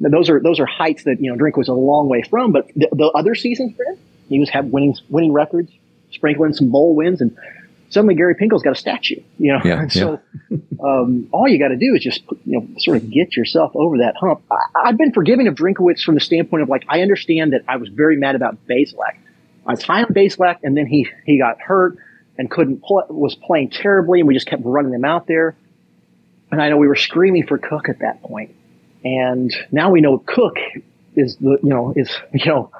[0.00, 2.88] those are, those are heights that, you know, Drinkwitz a long way from, but the,
[2.92, 5.70] the other seasons for him, he was have winning, winning records,
[6.12, 7.36] sprinkling some bowl wins and,
[7.88, 9.60] Suddenly, Gary Pinkel's got a statue, you know.
[9.64, 10.20] Yeah, and so,
[10.82, 13.98] um, all you got to do is just, you know, sort of get yourself over
[13.98, 14.42] that hump.
[14.50, 17.76] I, I've been forgiving of Drinkowitz from the standpoint of like, I understand that I
[17.76, 19.16] was very mad about Bazelak.
[19.66, 21.98] I was high on Bazelak, and then he he got hurt
[22.38, 25.56] and couldn't play, was playing terribly, and we just kept running him out there.
[26.50, 28.54] And I know we were screaming for Cook at that point,
[29.04, 30.56] and now we know Cook
[31.16, 32.70] is the you know is you know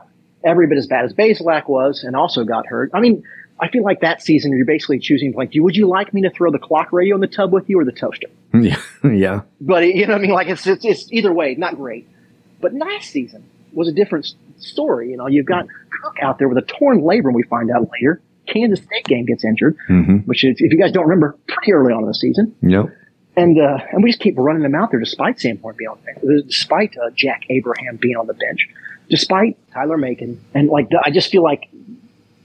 [0.44, 2.90] every bit as bad as Bazelak was, and also got hurt.
[2.94, 3.24] I mean,
[3.58, 6.50] I feel like that season you're basically choosing like, would you like me to throw
[6.50, 8.28] the clock radio in the tub with you or the toaster?
[8.54, 9.40] yeah, yeah.
[9.60, 10.30] But you know what I mean?
[10.32, 12.06] Like it's, it's, it's either way, not great.
[12.60, 15.10] But last season was a different story.
[15.10, 15.66] You know, you've got
[16.02, 17.32] Cook out there with a torn labrum.
[17.34, 18.20] We find out later.
[18.46, 20.18] Kansas State game gets injured, Mm-hmm.
[20.18, 22.54] which is, if you guys don't remember, pretty early on in the season.
[22.62, 22.86] Yep.
[23.36, 25.98] And uh, and we just keep running them out there despite Sam Horn being on
[26.04, 28.68] the bench, despite uh, Jack Abraham being on the bench,
[29.10, 30.40] despite Tyler Macon.
[30.54, 31.68] And like I just feel like,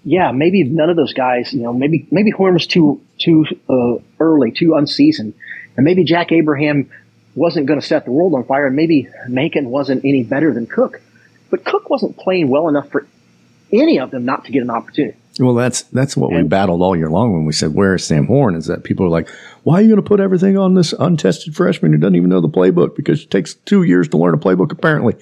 [0.04, 4.02] yeah, maybe none of those guys, you know, maybe maybe Horn was too too uh,
[4.20, 5.34] early, too unseasoned,
[5.78, 6.90] and maybe Jack Abraham
[7.36, 10.66] wasn't going to set the world on fire, and maybe Macon wasn't any better than
[10.66, 11.02] Cook,
[11.50, 13.08] but Cook wasn't playing well enough for
[13.72, 15.18] any of them not to get an opportunity.
[15.40, 18.26] Well, that's that's what we battled all year long when we said, "Where is Sam
[18.26, 19.30] Horn?" Is that people are like,
[19.64, 22.42] "Why are you going to put everything on this untested freshman who doesn't even know
[22.42, 25.16] the playbook because it takes two years to learn a playbook apparently?"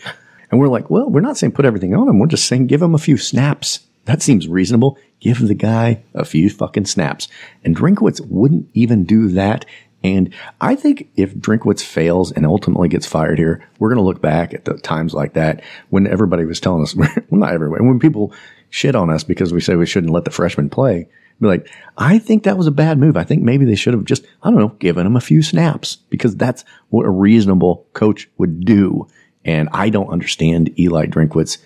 [0.50, 2.18] And we're like, "Well, we're not saying put everything on him.
[2.18, 3.82] We're just saying give him a few snaps.
[4.10, 4.98] That seems reasonable.
[5.20, 7.28] Give the guy a few fucking snaps."
[7.64, 9.66] And Drinkwitz wouldn't even do that.
[10.04, 14.22] And I think if Drinkwitz fails and ultimately gets fired here, we're going to look
[14.22, 18.00] back at the times like that when everybody was telling us, well, not everybody, when
[18.00, 18.34] people
[18.72, 21.08] shit on us because we say we shouldn't let the freshmen play.
[21.40, 23.16] Be like, I think that was a bad move.
[23.16, 25.98] I think maybe they should have just, I don't know, given him a few snaps
[26.10, 29.08] because that's what a reasonable coach would do.
[29.46, 31.60] And I don't understand Eli Drinkwitz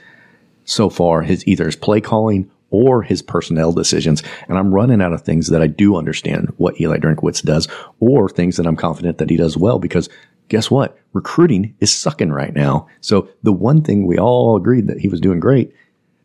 [0.65, 4.23] so far his either his play calling or his personnel decisions.
[4.49, 7.67] And I'm running out of things that I do understand what Eli Drinkwitz does
[7.99, 10.09] or things that I'm confident that he does well because
[10.49, 10.97] guess what?
[11.13, 12.87] Recruiting is sucking right now.
[12.99, 15.73] So the one thing we all agreed that he was doing great,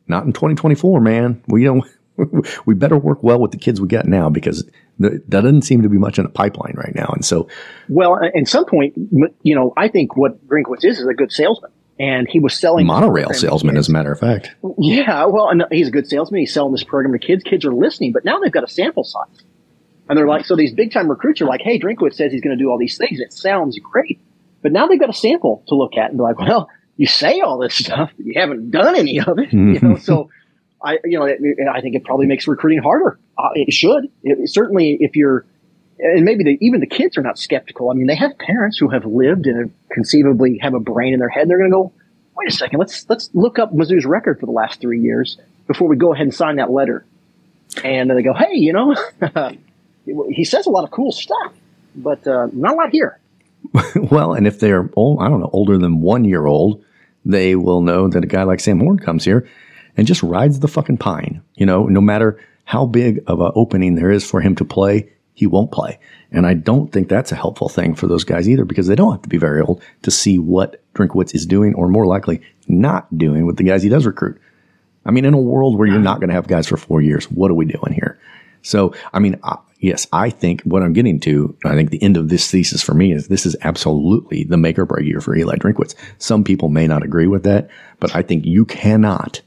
[0.08, 1.42] not in 2024, man.
[1.48, 1.84] We don't,
[2.66, 5.88] we better work well with the kids we got now because that doesn't seem to
[5.88, 7.10] be much in the pipeline right now.
[7.14, 7.48] And so,
[7.88, 8.94] Well, at some point,
[9.42, 11.70] you know, I think what Drinkwitz is is a good salesman.
[12.00, 14.54] And he was selling monorail salesman, as a matter of fact.
[14.78, 16.40] Yeah, well, and he's a good salesman.
[16.40, 17.42] He's selling this program to kids.
[17.42, 19.42] Kids are listening, but now they've got a sample size.
[20.08, 22.56] And they're like, so these big time recruits are like, hey, Drinkwitz says he's going
[22.56, 23.20] to do all these things.
[23.20, 24.20] It sounds great.
[24.62, 27.40] But now they've got a sample to look at and be like, well, you say
[27.40, 29.52] all this stuff, but you haven't done any of it.
[29.52, 30.30] You know, so
[30.82, 31.40] I, you know, it,
[31.72, 33.18] I think it probably makes recruiting harder.
[33.36, 34.08] Uh, it should.
[34.22, 35.44] It, certainly, if you're,
[35.98, 37.90] and maybe the, even the kids are not skeptical.
[37.90, 41.28] I mean, they have parents who have lived and conceivably have a brain in their
[41.28, 41.48] head.
[41.48, 41.92] They're going to go,
[42.36, 45.88] wait a second, let's let's look up Mizzou's record for the last three years before
[45.88, 47.04] we go ahead and sign that letter.
[47.84, 48.94] And they go, hey, you know,
[50.30, 51.52] he says a lot of cool stuff,
[51.94, 53.18] but uh, not a lot here.
[54.10, 56.82] well, and if they're old, I don't know, older than one year old,
[57.24, 59.48] they will know that a guy like Sam Horn comes here
[59.96, 61.42] and just rides the fucking pine.
[61.56, 65.10] You know, no matter how big of an opening there is for him to play,
[65.38, 66.00] he won't play.
[66.32, 69.12] And I don't think that's a helpful thing for those guys either because they don't
[69.12, 73.16] have to be very old to see what Drinkwitz is doing or more likely not
[73.16, 74.40] doing with the guys he does recruit.
[75.06, 77.30] I mean, in a world where you're not going to have guys for four years,
[77.30, 78.18] what are we doing here?
[78.62, 82.16] So, I mean, uh, yes, I think what I'm getting to, I think the end
[82.16, 85.36] of this thesis for me is this is absolutely the make or break year for
[85.36, 85.94] Eli Drinkwitz.
[86.18, 87.70] Some people may not agree with that,
[88.00, 89.40] but I think you cannot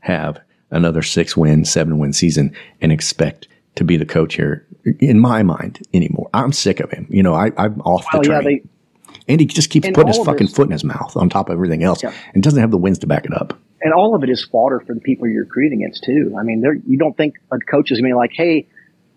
[0.00, 4.64] have another six win, seven win season and expect to be the coach here
[5.00, 6.28] in my mind anymore.
[6.34, 7.06] I'm sick of him.
[7.10, 8.62] You know, I, I'm off the Well, yeah, train.
[8.62, 11.54] they, and he just keeps putting his fucking foot in his mouth on top of
[11.54, 12.12] everything else Yeah.
[12.34, 13.58] and doesn't have the wins to back it up.
[13.84, 16.34] and all of it is fodder for the people you're recruiting against too.
[16.38, 18.66] I mean, you don't think a coach is going to be like, "Hey,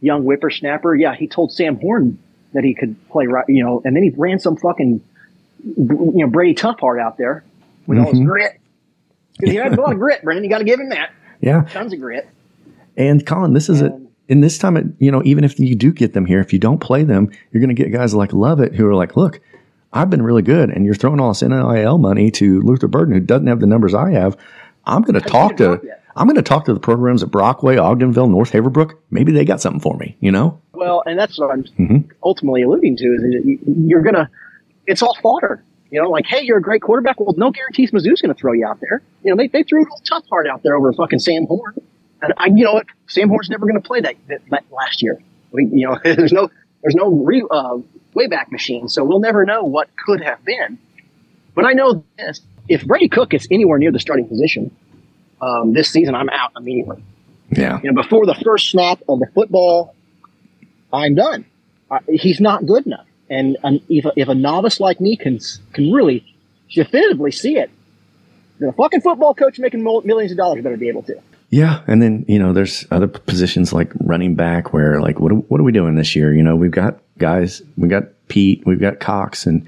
[0.02, 2.18] young whippersnapper, yeah, he told Sam Horn
[2.54, 5.02] that he could play right, you know, and then he ran some fucking,
[5.64, 7.44] you know, Brady Toughheart out there
[7.88, 8.28] with all his mm-hmm.
[8.30, 8.60] grit.
[9.40, 10.44] 'Cause he had a lot of grit, Brennan.
[10.44, 11.12] You got to give him that.
[11.42, 11.64] Yeah.
[11.70, 12.28] Tons of grit.
[12.96, 13.92] And Colin, this is it.
[14.28, 16.52] And- In this time, it- you know, even if you do get them here, if
[16.54, 19.40] you don't play them, you're going to get guys like Lovett who are like, look,
[19.94, 20.70] I've been really good.
[20.70, 23.94] And you're throwing all this NIL money to Luther Burden, who doesn't have the numbers
[23.94, 24.36] I have.
[24.86, 25.82] I'm going to talk to.
[26.18, 28.94] I'm going to talk to the programs at Brockway, Ogdenville, North Haverbrook.
[29.12, 30.60] Maybe they got something for me, you know?
[30.74, 32.10] Well, and that's what I'm Mm-hmm.
[32.24, 34.30] ultimately alluding to is you're gonna,
[34.88, 35.64] it's all fodder.
[35.92, 37.20] You know, like, hey, you're a great quarterback.
[37.20, 39.02] Well, no guarantees Mizzou's going to throw you out there.
[39.24, 41.76] You know, they, they threw a little tough heart out there over fucking Sam Horn.
[42.38, 42.88] I, you know what?
[43.08, 45.20] Sam Horn's never going to play that, that, last year.
[45.52, 46.50] We, you know, there's no,
[46.82, 47.78] there's no re, uh,
[48.16, 48.88] wayback machine.
[48.90, 50.78] So we'll never know what could have been.
[51.54, 52.42] But I know this.
[52.68, 54.76] If Brady Cook is anywhere near the starting position,
[55.42, 57.04] um, this season, I'm out immediately
[57.52, 57.80] Yeah.
[57.84, 59.96] you know, before the first snap of the football,
[60.92, 61.46] I'm done.
[61.92, 63.06] Uh, he's not good enough.
[63.30, 63.58] And
[63.90, 65.40] if, a, if a novice like me can
[65.74, 66.36] can really
[66.72, 67.72] definitively see it,
[68.60, 71.20] then a fucking football coach making millions of dollars better be able to.
[71.50, 75.60] Yeah, and then you know, there's other positions like running back where like, what what
[75.60, 76.34] are we doing this year?
[76.34, 79.68] You know, we've got guys, we've got Pete, we've got Cox, and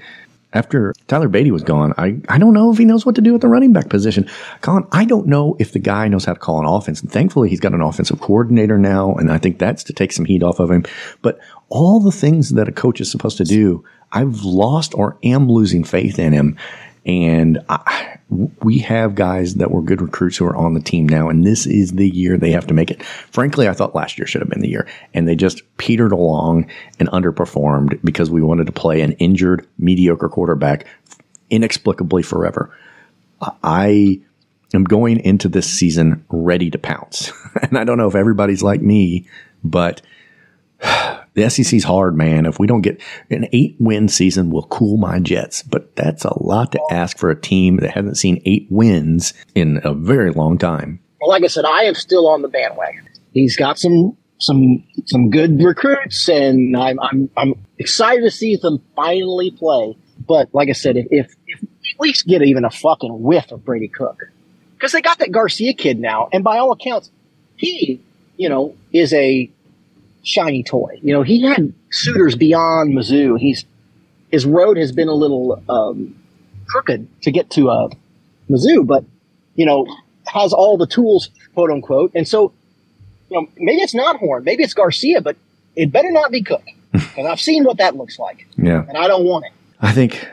[0.52, 3.34] after Tyler Badie was gone, I I don't know if he knows what to do
[3.34, 4.28] at the running back position.
[4.60, 7.00] Colin, I don't know if the guy knows how to call an offense.
[7.00, 10.24] And thankfully, he's got an offensive coordinator now, and I think that's to take some
[10.24, 10.84] heat off of him.
[11.22, 11.38] But
[11.68, 15.84] all the things that a coach is supposed to do, I've lost or am losing
[15.84, 16.56] faith in him.
[17.04, 21.28] And I, we have guys that were good recruits who are on the team now,
[21.28, 23.02] and this is the year they have to make it.
[23.02, 26.70] Frankly, I thought last year should have been the year, and they just petered along
[26.98, 30.86] and underperformed because we wanted to play an injured, mediocre quarterback
[31.48, 32.76] inexplicably forever.
[33.62, 34.20] I
[34.74, 38.82] am going into this season ready to pounce, and I don't know if everybody's like
[38.82, 39.26] me,
[39.64, 40.02] but
[41.38, 42.46] the SEC's hard, man.
[42.46, 45.62] If we don't get an eight win season, will cool my jets.
[45.62, 49.80] But that's a lot to ask for a team that hasn't seen eight wins in
[49.84, 51.00] a very long time.
[51.20, 53.08] Well, like I said, I am still on the bandwagon.
[53.32, 58.82] He's got some some some good recruits, and I'm I'm I'm excited to see them
[58.96, 59.96] finally play.
[60.26, 63.64] But like I said, if if, if at least get even a fucking whiff of
[63.64, 64.30] Brady Cook,
[64.74, 67.10] because they got that Garcia kid now, and by all accounts,
[67.56, 68.00] he
[68.36, 69.50] you know is a
[70.22, 70.98] shiny toy.
[71.02, 73.38] You know, he had suitors beyond Mizzou.
[73.38, 73.64] He's
[74.30, 76.14] his road has been a little um,
[76.66, 77.88] crooked to get to uh,
[78.50, 79.04] Mizzou, but
[79.54, 79.86] you know
[80.26, 82.12] has all the tools, quote unquote.
[82.14, 82.52] And so,
[83.30, 85.36] you know, maybe it's not Horn, maybe it's Garcia, but
[85.74, 88.84] it better not be Cook because I've seen what that looks like, Yeah.
[88.88, 89.52] and I don't want it.
[89.80, 90.28] I think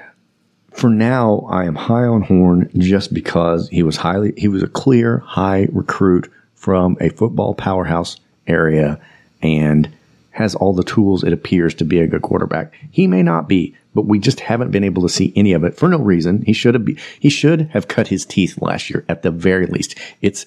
[0.73, 4.67] for now, I am high on Horn just because he was highly he was a
[4.67, 8.17] clear high recruit from a football powerhouse
[8.47, 8.99] area
[9.41, 9.91] and
[10.31, 12.73] has all the tools it appears to be a good quarterback.
[12.91, 15.77] He may not be, but we just haven't been able to see any of it
[15.77, 16.41] for no reason.
[16.41, 19.65] He should have be, he should have cut his teeth last year at the very
[19.65, 19.97] least.
[20.21, 20.45] It's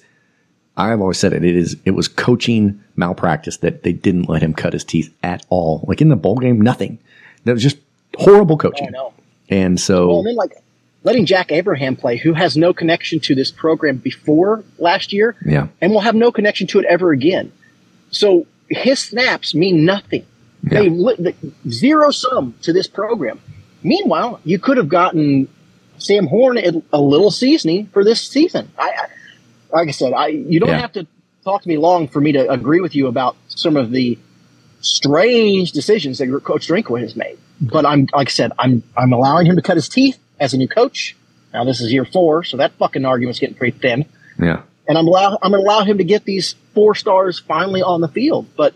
[0.77, 1.43] I've always said it.
[1.43, 1.75] It is.
[1.83, 5.83] It was coaching malpractice that they didn't let him cut his teeth at all.
[5.87, 6.99] Like in the bowl game, nothing.
[7.43, 7.77] That was just
[8.15, 8.87] horrible coaching.
[8.87, 9.13] I know.
[9.49, 10.53] And so, Well, and then like
[11.03, 15.67] letting Jack Abraham play, who has no connection to this program before last year, yeah,
[15.81, 17.51] and will have no connection to it ever again.
[18.11, 20.25] So his snaps mean nothing.
[20.63, 20.81] Yeah.
[20.81, 21.35] They the,
[21.69, 23.39] zero sum to this program.
[23.83, 25.47] Meanwhile, you could have gotten
[25.97, 28.69] Sam Horn a, little seasoning for this season.
[28.77, 29.05] I, I
[29.71, 30.79] like I said, I you don't Yeah.
[30.79, 31.07] have to
[31.43, 34.17] talk to me long for me to agree with you about some of the
[34.81, 37.37] strange decisions that coach Drinkwitz has made.
[37.61, 40.57] But I'm like I said, I'm I'm allowing him to cut his teeth as a
[40.57, 41.15] new coach.
[41.53, 44.05] Now this is year four, so that fucking argument's getting pretty thin
[44.41, 47.81] yeah, and I'm allow I'm going to allow him to get these four stars finally
[47.81, 48.47] on the field.
[48.57, 48.73] But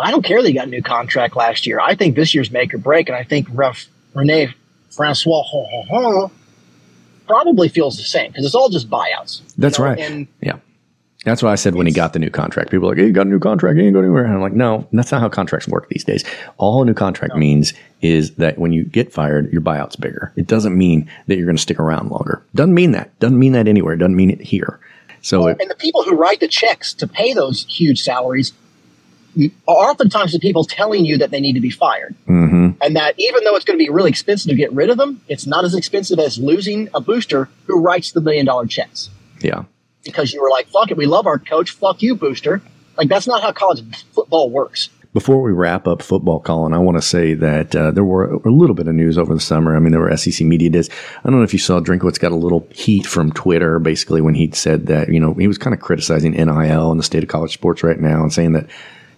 [0.00, 1.78] I don't care that he got a new contract last year.
[1.78, 4.54] I think this year's make or break, and I think Ref, Rene
[4.90, 6.30] Francois ho, ho, ho,
[7.28, 9.40] probably feels the same because it's all just buyouts.
[9.40, 9.98] you that's know, right.
[9.98, 10.58] And yeah,
[11.26, 12.70] that's what I said when he got the new contract.
[12.70, 13.76] People are like, "Hey, you got a new contract?
[13.78, 16.24] He ain't going anywhere." And I'm like, "No, that's not how contracts work these days.
[16.56, 20.32] All a new contract means is that when you get fired, your buyout's bigger.
[20.36, 22.42] It doesn't mean that you're going to stick around longer.
[22.54, 23.18] Doesn't mean that.
[23.18, 23.96] Doesn't mean that anywhere.
[23.96, 24.78] Doesn't mean it here.
[25.20, 28.52] So it, and the people who write the checks to pay those huge salaries
[29.68, 32.14] are oftentimes the people telling you that they need to be fired.
[32.28, 32.76] mhm.
[32.80, 35.20] And that even though it's going to be really expensive to get rid of them,
[35.28, 39.10] it's not as expensive as losing a booster who writes the million dollar checks.
[39.42, 39.64] yeah,
[40.06, 42.62] because you were like, fuck it, we love our coach, fuck you, booster.
[42.96, 44.88] Like, that's not how college football works.
[45.12, 48.50] Before we wrap up football, Colin, I want to say that uh, there were a
[48.50, 49.74] little bit of news over the summer.
[49.74, 50.90] I mean, there were SEC media days.
[50.90, 54.34] I don't know if you saw Drinkwitz got a little heat from Twitter, basically when
[54.34, 57.30] he said that you know he was kind of criticizing NIL and the state of
[57.30, 58.66] college sports right now, and saying that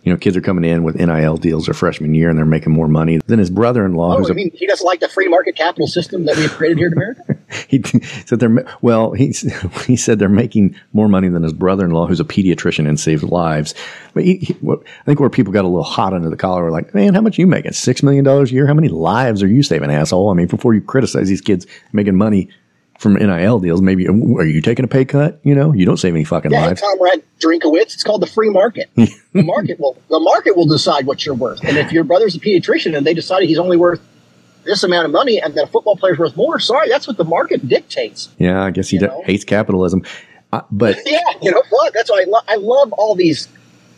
[0.05, 2.73] you know kids are coming in with NIL deals their freshman year and they're making
[2.73, 5.57] more money than his brother-in-law, Oh, who's I mean, he doesn't like the free market
[5.57, 7.23] capital system that we have created here in America?
[7.69, 7.83] he
[8.27, 9.35] said they're well he
[9.87, 13.75] he said they're making more money than his brother-in-law who's a pediatrician and saves lives.
[14.15, 16.65] But he, he, what, i think where people got a little hot under the collar
[16.65, 17.73] were like man how much you making?
[17.73, 18.67] Six million dollars a year?
[18.67, 20.31] How many lives are you saving asshole?
[20.31, 22.49] I mean before you criticize these kids making money
[22.99, 25.41] from nil deals maybe oh, are you taking a pay cut?
[25.43, 26.81] You know you don't save any fucking yeah, lives.
[26.81, 28.91] Comrade Drinkowitz, it's called the free market.
[28.95, 31.65] the market will the market will decide what you're worth.
[31.65, 34.01] And if your brother's a pediatrician and they decided he's only worth
[34.69, 37.25] this amount of money and that a football player's worth more, sorry, that's what the
[37.25, 38.29] market dictates.
[38.39, 40.03] yeah i guess he hates capitalism
[40.53, 41.93] uh, but Yeah, you know what?
[41.93, 43.49] That's why I, lo- I love all these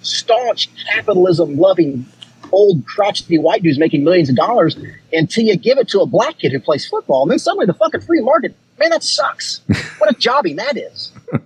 [0.03, 2.07] staunch capitalism loving
[2.53, 4.77] old crotchety white dudes making millions of dollars
[5.13, 7.23] until you give it to a black kid who plays football.
[7.23, 9.61] And then suddenly the fucking free market, man, that sucks.
[9.99, 11.13] what a jobbing that is.
[11.33, 11.43] Like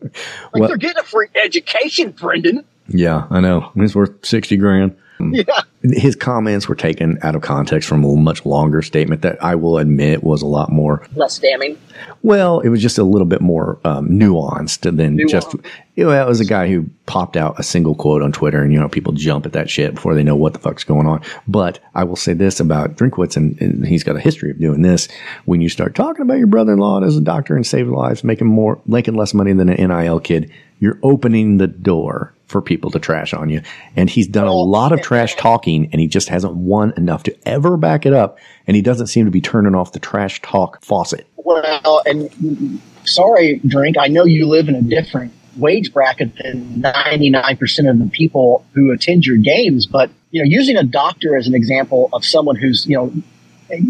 [0.55, 2.65] Well- they're getting a free education, Brendan.
[2.89, 4.97] yeah i know it's worth 60 grand
[5.33, 5.63] Yeah.
[5.83, 9.79] his comments were taken out of context from a much longer statement that I will
[9.79, 11.07] admit was a lot more.
[11.15, 11.79] Less damning.
[12.23, 15.29] Well, it was just a little bit more um, nuanced than Nuanced.
[15.31, 15.55] just.
[15.97, 18.73] You know, that was a guy who popped out a single quote on Twitter, and
[18.73, 21.23] you know, people jump at that shit before they know what the fuck's going on.
[21.47, 24.83] But I will say this about Drinkwitz, and, and he's got a history of doing
[24.83, 25.07] this.
[25.45, 28.81] When you start talking about your brother-in-law as a doctor and saving lives, making more,
[28.87, 33.33] making less money than an NIL kid, you're opening the door for people to trash
[33.35, 33.63] on you.
[33.97, 37.37] And he's done a lot of trash talking and he just hasn't won enough to
[37.49, 38.39] ever back it up.
[38.67, 41.27] And he doesn't seem to be turning off the trash talk faucet.
[41.37, 47.91] Well, and sorry, Drink, I know you live in a different wage bracket than 99%
[47.91, 51.55] of the people who attend your games, but, you know, using a doctor as an
[51.55, 53.13] example of someone who's, you know,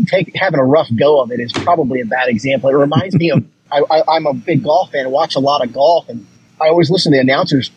[0.06, 2.70] take, having a rough go of it is probably a bad example.
[2.70, 5.64] It reminds me of, I, I, I'm a big golf fan, I watch a lot
[5.64, 6.26] of golf, and
[6.60, 7.70] I always listen to the announcers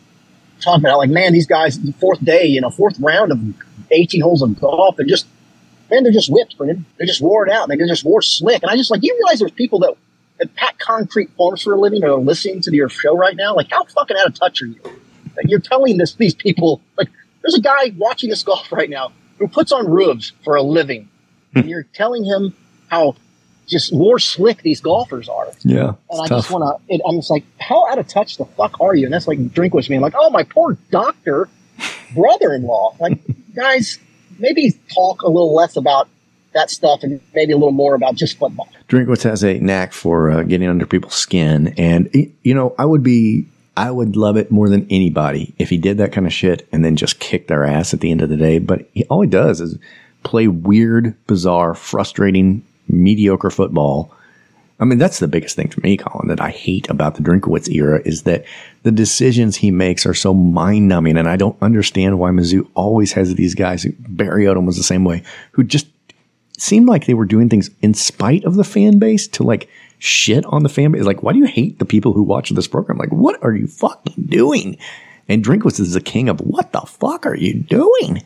[0.62, 3.40] talking about, like, man, these guys, the fourth day, you know, fourth round of
[3.92, 5.28] 18 holes of golf, they're just,
[5.90, 6.86] man, they're just whipped, Brendan.
[6.98, 7.68] They're just worn out.
[7.68, 8.64] They're just wore slick.
[8.64, 9.96] And I just like, you realize there's people that,
[10.40, 13.56] that pack concrete forms for a living or are listening to your show right now?
[13.56, 14.82] Like, how fucking out of touch are you?
[15.36, 17.10] Like, you're telling this, these people, like,
[17.42, 21.10] there's a guy watching this golf right now who puts on roofs for a living.
[21.56, 22.56] and you're telling him
[22.90, 23.16] how
[23.68, 25.48] just more slick these golfers are.
[25.64, 25.94] Yeah.
[26.10, 28.96] And I just want to, I'm just like, how out of touch the fuck are
[28.96, 29.06] you?
[29.06, 31.50] And that's like Drinkwitz being like, oh, my poor doctor
[32.16, 32.96] brother in law.
[33.00, 33.20] Like,
[33.56, 34.00] guys,
[34.40, 36.08] maybe talk a little less about
[36.54, 38.70] that stuff and maybe a little more about just football.
[38.88, 42.10] Drinkwitz has a knack for uh, getting under people's skin, and
[42.42, 43.46] you know, I would be,
[43.76, 46.86] I would love it more than anybody if he did that kind of shit and
[46.86, 48.60] then just kicked their ass at the end of the day.
[48.60, 49.78] But he, all he does is
[50.24, 54.12] play weird, bizarre, frustrating mediocre football.
[54.80, 57.68] I mean, that's the biggest thing for me, Colin, that I hate about the Drinkowitz
[57.74, 58.46] era is that
[58.84, 61.18] the decisions he makes are so mind numbing.
[61.18, 63.86] And I don't understand why Mizzou always has these guys.
[63.86, 65.88] Barry Odom was the same way, who just
[66.60, 69.68] seemed like they were doing things in spite of the fan base to like
[70.00, 71.04] shit on the fan base.
[71.04, 73.00] Like, why do you hate the people who watch this program?
[73.00, 74.78] Like, what are you fucking doing?
[75.28, 78.22] And Drinkwitz is the king of what the fuck are you doing?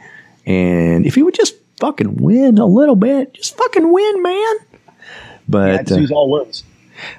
[0.46, 4.56] And if he would just fucking win a little bit, just fucking win, man.
[5.50, 6.64] But Yeah, uh, all wins.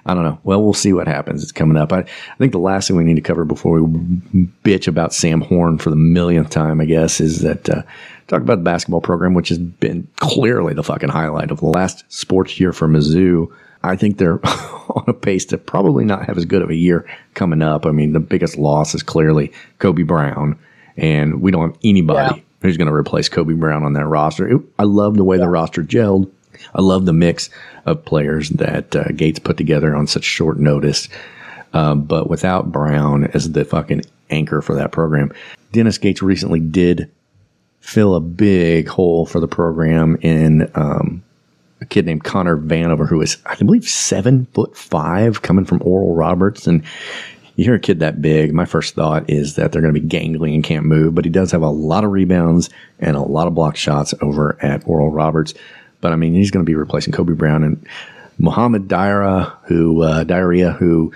[0.07, 0.39] I don't know.
[0.45, 1.43] Well, we'll see what happens.
[1.43, 1.93] It's coming up.
[1.93, 5.41] I, I think the last thing we need to cover before we bitch about Sam
[5.41, 7.83] Horn for the millionth time, I guess, is that uh,
[8.29, 12.05] talk about the basketball program, which has been clearly the fucking highlight of the last
[12.13, 13.53] sports year for Mizzou.
[13.83, 17.05] I think they're on a pace to probably not have as good of a year
[17.35, 17.85] coming up.
[17.85, 20.57] I mean, the biggest loss is clearly Kobe Brown,
[20.97, 22.43] and we don't have anybody Yeah.
[22.63, 24.49] Who's going to replace Kobe Brown on that roster.
[24.49, 26.31] It- I love the way the roster gelled.
[26.75, 27.51] I love the mix
[27.87, 31.09] of players that uh, Gates put together on such short notice.
[31.75, 35.33] Um, but without Brown as the fucking anchor for that program,
[35.73, 37.11] Dennis Gates recently did
[37.81, 41.23] fill a big hole for the program in um,
[41.81, 46.15] a kid named Connor Vanover, who is, I believe, seven foot five, coming from Oral
[46.15, 46.67] Roberts.
[46.67, 46.85] And
[47.57, 50.07] you hear a kid that big, my first thought is that they're going to be
[50.07, 53.47] gangly and can't move, but he does have a lot of rebounds and a lot
[53.47, 55.55] of block shots over at Oral Roberts.
[56.01, 57.87] But I mean, he's going to be replacing Kobe Brown and
[58.39, 61.13] Mohammed Diarra, who, uh, Diarrhea, who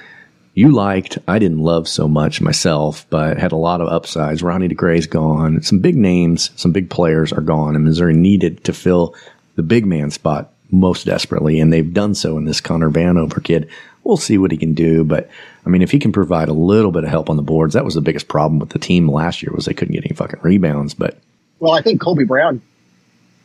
[0.54, 1.18] you liked.
[1.26, 4.42] I didn't love so much myself, but had a lot of upsides.
[4.42, 5.62] Ronnie DeGray's gone.
[5.62, 9.14] Some big names, some big players are gone, and Missouri needed to fill
[9.54, 13.68] the big man spot most desperately, and they've done so in this Connor Vanover kid.
[14.04, 15.28] We'll see what he can do, but
[15.64, 17.84] I mean, if he can provide a little bit of help on the boards, that
[17.84, 20.40] was the biggest problem with the team last year was they couldn't get any fucking
[20.42, 20.94] rebounds.
[20.94, 21.18] But
[21.58, 22.62] Well, I think Kobe Brown,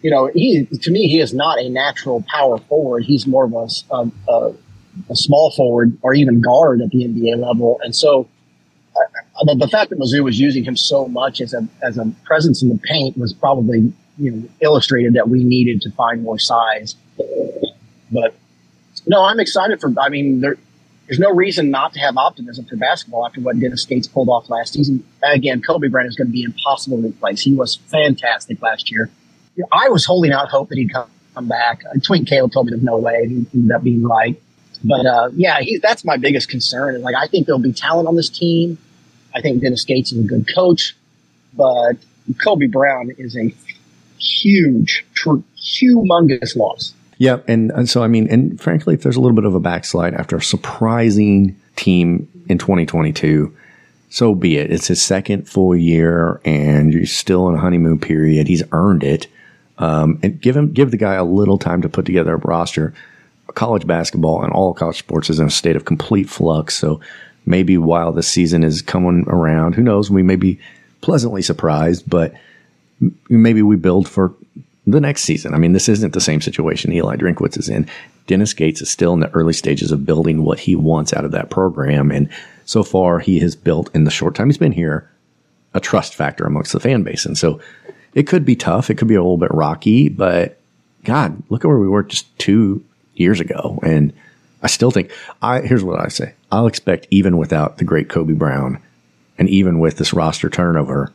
[0.02, 3.04] you know, he to me he is not a natural power forward.
[3.04, 3.54] He's more of
[4.30, 4.54] a
[5.10, 8.28] a small forward or even guard at the NBA level, and so
[8.96, 12.12] uh, the, the fact that Mizzou was using him so much as a as a
[12.26, 16.40] presence in the paint was probably you know illustrated that we needed to find more
[16.40, 16.96] size.
[18.12, 18.36] But
[19.08, 19.94] no, I'm excited for.
[20.00, 20.58] I mean, there,
[21.08, 24.50] there's no reason not to have optimism for basketball after what Dennis Gates pulled off
[24.50, 25.04] last season.
[25.24, 27.42] Again, Kobe Bryant is going to be impossible to replace.
[27.42, 29.10] He was fantastic last year.
[29.72, 31.84] I was holding out hope that he'd come, come back.
[31.86, 33.28] Uh, Twink Caleb told me there's no way.
[33.28, 34.42] He ended up being right.
[34.84, 37.02] But uh, yeah, he, that's my biggest concern.
[37.02, 38.78] Like I think there'll be talent on this team.
[39.36, 40.96] I think Dennis Gates is a good coach,
[41.54, 41.98] but
[42.44, 43.54] Kobe Brown is a
[44.18, 46.94] huge, humongous loss.
[47.22, 49.60] Yeah, and, and so I mean, and frankly, if there's a little bit of a
[49.60, 53.56] backslide after a surprising team in 2022,
[54.10, 54.72] so be it.
[54.72, 58.48] It's his second full year, and you're still in a honeymoon period.
[58.48, 59.28] He's earned it,
[59.78, 62.92] um, and give him give the guy a little time to put together a roster.
[63.54, 66.76] College basketball and all college sports is in a state of complete flux.
[66.76, 67.02] So
[67.46, 70.10] maybe while the season is coming around, who knows?
[70.10, 70.60] We may be
[71.02, 72.34] pleasantly surprised, but
[73.30, 74.34] maybe we build for
[74.86, 75.54] the next season.
[75.54, 77.88] I mean, this isn't the same situation Eli Drinkwitz is in.
[78.28, 81.32] Dennis Gates is still in the early stages of building what he wants out of
[81.32, 82.12] that program.
[82.12, 82.30] And
[82.66, 85.10] so far, he has built in the short time he's been here
[85.74, 87.26] a trust factor amongst the fan base.
[87.26, 87.62] And so
[88.14, 88.90] it could be tough.
[88.90, 90.60] It could be a little bit rocky, but
[91.04, 92.84] God, look at where we were just two
[93.16, 93.80] years ago.
[93.84, 94.14] And
[94.62, 95.12] I still think
[95.42, 96.34] I, here's what I say.
[96.52, 98.82] I'll expect even without the great Kobe Brown
[99.38, 101.12] and even with this roster turnover,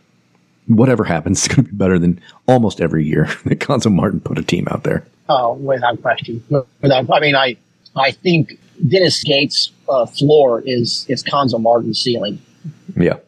[0.66, 4.38] whatever happens is going to be better than almost every year that Cuonzo Martin put
[4.38, 5.06] a team out there.
[5.28, 6.42] Oh, without question.
[6.48, 7.56] Without, I mean, I,
[7.96, 12.40] I think Dennis Gates' uh, floor is is Cuonzo Martin's ceiling.
[12.96, 13.18] Yeah.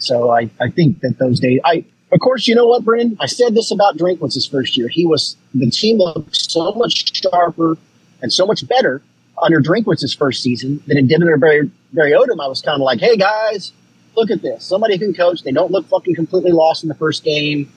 [0.00, 3.16] So I, I think that those days, I, of course, you know what, Brendan?
[3.20, 4.88] I said this about Drinkwitz his first year.
[4.88, 7.76] He was, the team looked so much sharper
[8.22, 9.02] and so much better
[9.40, 12.42] under Drinkwitz's first season than it did under Barry, Barry Odom.
[12.42, 13.72] I was kind of like, hey guys,
[14.16, 14.64] look at this.
[14.64, 15.42] Somebody can coach.
[15.42, 17.72] They don't look fucking completely lost in the first game.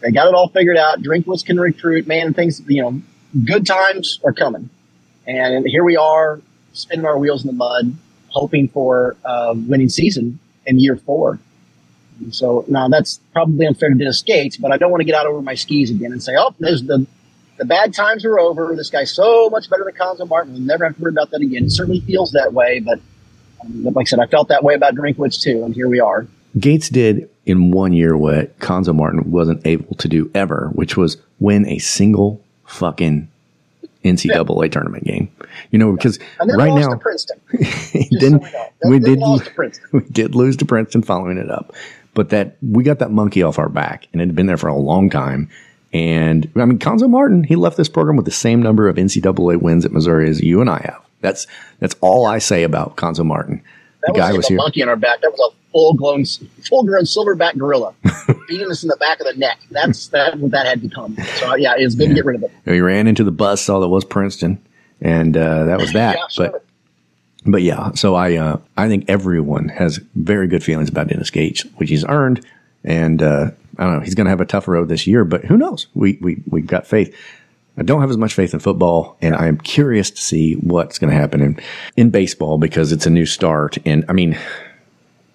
[0.00, 1.02] They got it all figured out.
[1.02, 2.06] Drinkwitz can recruit.
[2.06, 3.00] Man, things, you know,
[3.44, 4.68] good times are coming.
[5.26, 6.40] And here we are
[6.72, 7.96] spinning our wheels in the mud,
[8.28, 11.38] hoping for a winning season in year four.
[12.30, 15.26] So now that's probably unfair to Dennis Gates, but I don't want to get out
[15.26, 17.06] over my skis again and say, oh, there's the,
[17.58, 18.74] the bad times are over.
[18.76, 20.52] This guy's so much better than Cuonzo Martin.
[20.54, 21.64] We'll never have to worry about that again.
[21.64, 23.00] It certainly feels that way, but
[23.64, 26.26] like I said, I felt that way about Drinkwitz too, and here we are.
[26.58, 31.16] Gates did in one year what Cuonzo Martin wasn't able to do ever, which was
[31.38, 33.28] win a single fucking
[34.04, 35.30] NCAA tournament game.
[35.70, 36.98] You know, because right now
[37.92, 38.44] he didn't.
[38.44, 39.18] so we we did.
[39.18, 39.88] lost to Princeton.
[39.92, 41.74] We did lose to Princeton following it up,
[42.14, 44.68] but that we got that monkey off our back, and it had been there for
[44.68, 45.50] a long time.
[45.92, 49.60] And I mean, Cuonzo Martin, he left this program with the same number of NCAA
[49.60, 51.05] wins at Missouri as you and I have.
[51.26, 51.46] That's
[51.80, 53.60] that's all I say about Cuonzo Martin.
[54.02, 54.56] That the guy was, was a here.
[54.58, 55.20] monkey on our back.
[55.22, 56.24] That was a full grown,
[56.68, 57.92] full grown silverback gorilla
[58.48, 59.58] beating us in the back of the neck.
[59.72, 61.16] That's that what that had become.
[61.38, 62.52] So yeah, it's good to get rid of it.
[62.64, 64.64] He ran into the bus all that was Princeton,
[65.00, 66.16] and uh, that was that.
[66.16, 66.50] Yeah, sure.
[66.50, 66.64] But
[67.44, 71.62] but yeah, so I uh, I think everyone has very good feelings about Dennis Gates,
[71.76, 72.46] which he's earned,
[72.84, 75.44] and uh, I don't know he's going to have a tough road this year, but
[75.44, 75.88] who knows?
[75.94, 77.14] We we we've got faith.
[77.78, 80.98] I don't have as much faith in football, and I am curious to see what's
[80.98, 81.60] going to happen in
[81.96, 84.38] in baseball because it's a new start, and I mean.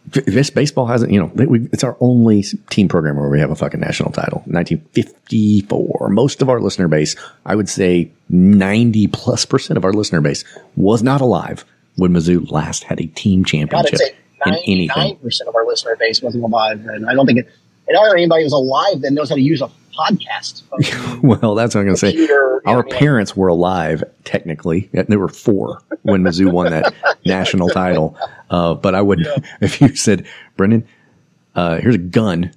[0.07, 3.55] This baseball hasn't, you know, we, it's our only team program where we have a
[3.55, 4.39] fucking national title.
[4.47, 6.09] 1954.
[6.09, 7.15] Most of our listener base,
[7.45, 10.43] I would say 90 plus percent of our listener base
[10.75, 11.63] was not alive
[11.95, 13.99] when Mizzou last had a team championship
[14.43, 15.17] I'd in anything.
[15.17, 17.49] percent of our listener base wasn't alive, and I don't think it.
[17.87, 20.63] I don't know anybody who's alive that knows how to use a podcast.
[21.23, 22.11] Well, that's what I'm going to say.
[22.13, 22.97] Computer, Our yeah.
[22.97, 24.89] parents were alive, technically.
[24.91, 28.17] There were four when Mizzou won that national title.
[28.49, 29.27] Uh, but I would,
[29.61, 30.25] if you said,
[30.57, 30.87] Brendan,
[31.53, 32.51] uh, here's a gun,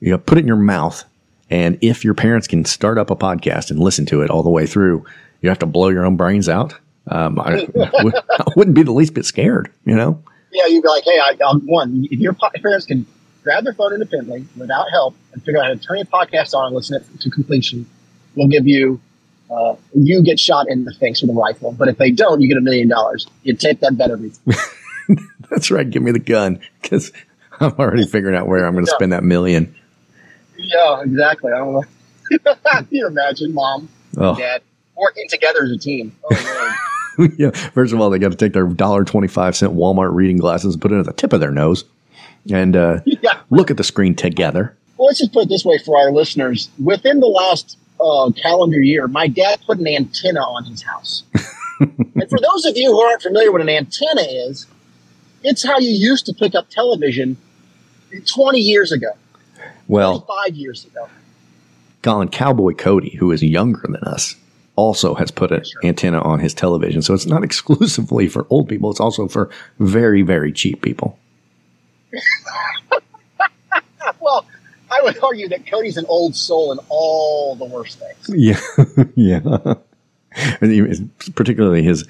[0.00, 1.04] you know, put it in your mouth.
[1.48, 4.50] And if your parents can start up a podcast and listen to it all the
[4.50, 5.04] way through,
[5.40, 6.74] you have to blow your own brains out.
[7.06, 10.22] Um, I, I wouldn't be the least bit scared, you know?
[10.52, 13.06] yeah, you'd be like, hey, I'm one, if your parents can
[13.42, 16.66] grab their phone independently without help and figure out how to turn your podcast on
[16.66, 17.86] and listen it to completion,
[18.34, 19.00] we'll give you,
[19.50, 21.72] uh, you get shot in the face with a rifle.
[21.72, 23.26] But if they don't, you get a million dollars.
[23.42, 25.18] You take that bet every time.
[25.50, 25.88] That's right.
[25.88, 27.12] Give me the gun because
[27.60, 28.96] I'm already figuring out where I'm going to Yeah.
[28.96, 29.74] spend that million.
[30.56, 31.52] yeah, exactly.
[31.52, 31.84] I don't know.
[32.70, 34.36] Can you imagine mom, Oh.
[34.36, 34.62] dad
[34.96, 36.14] working together as a team?
[36.30, 37.50] Oh, yeah.
[37.50, 40.74] First of all, they got to take their dollar twenty five cent Walmart reading glasses
[40.74, 41.84] and put it at the tip of their nose,
[42.52, 43.40] and uh, yeah.
[43.50, 44.76] look at the screen together.
[44.96, 46.70] Well, let's just put it this way for our listeners.
[46.82, 51.24] Within the last uh, calendar year, my dad put an antenna on his house.
[51.80, 54.66] and for those of you who aren't familiar with an antenna is,
[55.42, 57.36] it's how you used to pick up television
[58.26, 59.12] 20 years ago,
[59.88, 61.08] Well, five years ago.
[62.02, 64.34] Colin Cowboy Cody, who is younger than us,
[64.76, 65.80] also has put an Sure.
[65.84, 67.02] antenna on his television.
[67.02, 71.18] So it's not exclusively for old people; it's also for very, very cheap people.
[74.20, 74.44] Well,
[74.90, 78.28] I would argue that Cody's an old soul in all the worst things.
[78.34, 78.60] Yeah,
[79.14, 79.74] yeah.
[80.60, 82.06] And he- particularly his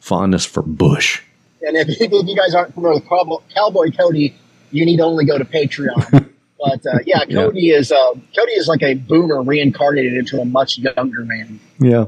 [0.00, 1.22] fondness for Bush.
[1.62, 3.08] And if, if you guys aren't familiar with
[3.54, 4.36] Cowboy, Cody,
[4.70, 6.28] you need only go to Patreon.
[6.58, 7.42] but uh, yeah, Yeah.
[7.44, 11.58] Cody is uh, Cody is like a boomer reincarnated into a much younger man.
[11.80, 12.06] Yeah,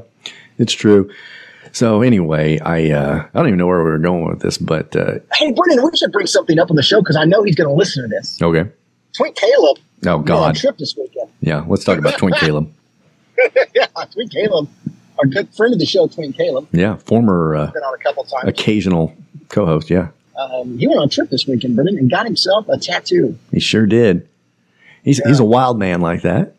[0.57, 1.11] it's true.
[1.73, 4.95] So anyway, I uh, I don't even know where we were going with this, but
[4.95, 7.55] uh, Hey, Brendan, we should bring something up on the show because I know he's
[7.55, 8.41] going to listen to this.
[8.41, 8.69] okay.
[9.15, 9.77] Twink Caleb.
[10.05, 11.29] Oh went on a God, trip this weekend.
[11.41, 11.63] yeah.
[11.67, 12.73] Let's talk about Twin Caleb.
[13.75, 14.67] yeah, Twink Caleb,
[15.19, 18.23] our good friend of the show, Twink Caleb, Yeah, former uh, been on a couple
[18.23, 18.47] times.
[18.47, 19.13] occasional
[19.49, 19.89] co-host.
[19.89, 23.37] Yeah, Um, he went on a trip this weekend, Brendan, and got himself a tattoo.
[23.51, 24.27] he sure did.
[25.03, 26.55] He's he's a wild man like that.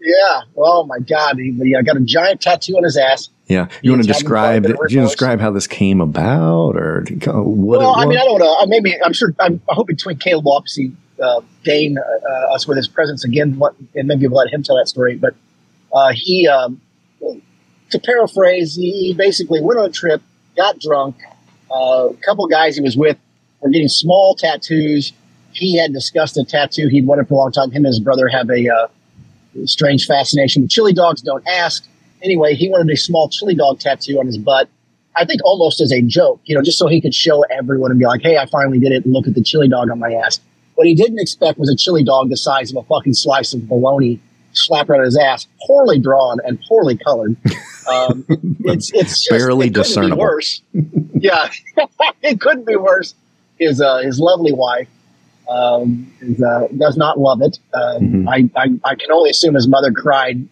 [0.00, 0.40] Yeah.
[0.56, 3.28] Oh my God, he, he got a giant tattoo on his ass.
[3.46, 4.64] Yeah, you want to describe?
[4.64, 7.80] Do you describe how this came about, or what?
[7.80, 8.64] well, I mean, I don't know.
[8.66, 9.34] Maybe I'm sure.
[9.40, 13.58] I'm, I hope Twink Caleb will obviously uh, deign uh, us with his presence again,
[13.58, 15.16] what, and maybe we'll let him tell that story.
[15.16, 15.34] But
[15.92, 16.80] uh, he, um,
[17.90, 20.22] to paraphrase, he basically went on a trip,
[20.56, 21.16] got drunk.
[21.70, 23.18] Uh, a couple guys he was with
[23.60, 25.12] were getting small tattoos.
[25.52, 27.70] He had discussed a tattoo he'd wanted for a long time.
[27.70, 28.88] Him and his brother have a uh,
[29.64, 31.22] strange fascination with chili dogs.
[31.22, 31.86] Don't ask.
[32.22, 34.68] Anyway, he wanted a small chili dog tattoo on his butt.
[35.16, 38.00] I think almost as a joke, you know, just so he could show everyone and
[38.00, 39.06] be like, "Hey, I finally did it!
[39.06, 40.40] Look at the chili dog on my ass."
[40.74, 43.68] What he didn't expect was a chili dog the size of a fucking slice of
[43.68, 44.20] bologna
[44.54, 47.36] slapped right on his ass, poorly drawn and poorly colored.
[47.90, 48.24] Um,
[48.64, 50.18] it's it's just, Barely it couldn't be discernible.
[50.18, 50.62] Worse,
[51.14, 51.50] yeah,
[52.22, 53.14] it couldn't be worse.
[53.58, 54.88] His uh, his lovely wife
[55.50, 57.58] um, is, uh, does not love it.
[57.74, 58.28] Uh, Mhm.
[58.28, 60.46] I, I I can only assume his mother cried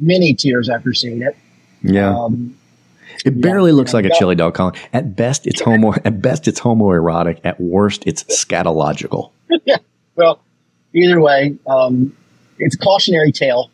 [0.00, 1.36] many tears after seeing it.
[1.82, 2.56] yeah, Um,
[3.24, 3.96] it barely looks yeah.
[3.98, 4.74] like a chili dog, Colin.
[4.92, 5.92] At best, it's homo.
[6.04, 7.40] At best, it's homoerotic.
[7.44, 9.30] At worst, it's scatological.
[10.16, 10.40] Well,
[10.94, 12.16] either way, um,
[12.60, 13.68] it's a cautionary tale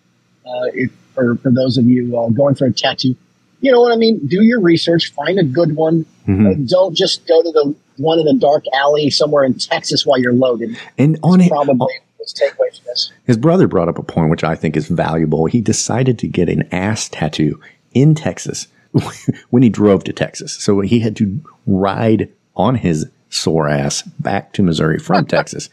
[0.47, 3.15] uh, it, for, for those of you uh, going for a tattoo.
[3.61, 4.27] You know what I mean?
[4.27, 6.07] Do your research, find a good one.
[6.27, 6.51] Mhm.
[6.51, 10.19] Uh, don't just go to the one in a dark alley somewhere in Texas while
[10.19, 10.79] you're loaded.
[10.97, 13.13] And on it, Probably let's take away from this.
[13.27, 15.47] His brother brought up a point which I think is valuable.
[15.47, 17.61] He decided to get an ass tattoo
[17.93, 18.69] in Texas
[19.51, 20.53] when he drove to Texas.
[20.53, 25.71] So he had to ride on his sore ass back to Missouri from Texas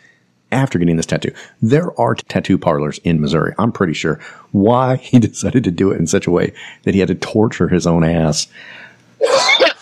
[0.51, 1.33] after getting this tattoo.
[1.61, 3.53] There are tattoo parlors in Missouri.
[3.57, 4.19] I'm pretty sure
[4.51, 7.67] why he decided to do it in such a way that he had to torture
[7.67, 8.47] his own ass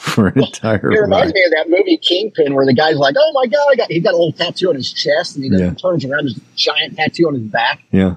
[0.05, 1.33] for an entire It reminds life.
[1.33, 3.99] me of that movie Kingpin, where the guy's like, "Oh my god, I got he
[3.99, 5.73] got a little tattoo on his chest, and he Yeah.
[5.73, 8.15] turns around, there's a giant tattoo on his back." Yeah.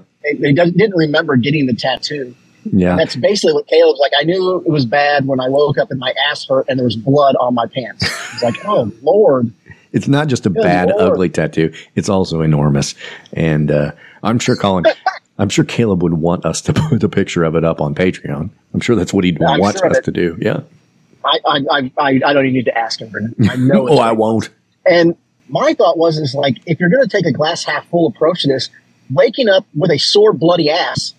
[0.53, 2.35] Doesn't, didn't remember getting the tattoo.
[2.71, 2.91] Yeah.
[2.91, 4.11] And that's basically what Caleb's like.
[4.19, 6.83] I knew it was bad when I woke up and my ass hurt and there
[6.85, 8.03] was blood on my pants.
[8.33, 9.51] It's like, oh Lord.
[9.91, 11.01] It's not just a Good bad, Lord.
[11.13, 11.73] ugly tattoo.
[11.95, 12.93] It's also enormous.
[13.33, 14.85] And uh, I'm sure Colin,
[15.39, 18.49] I'm sure Caleb would want us to put a picture of it up on Patreon.
[18.73, 20.37] I'm sure that's what he'd want sure us to do.
[20.39, 20.59] Yeah.
[21.25, 23.09] I I, I, I don't even need to ask him.
[23.09, 23.49] Brendan.
[23.49, 23.87] I know.
[23.89, 24.49] oh, I won't.
[24.85, 25.15] And
[25.49, 28.43] my thought was, is like, if you're going to take a glass half full approach
[28.43, 28.69] to this,
[29.11, 31.13] waking up with a sore, bloody ass,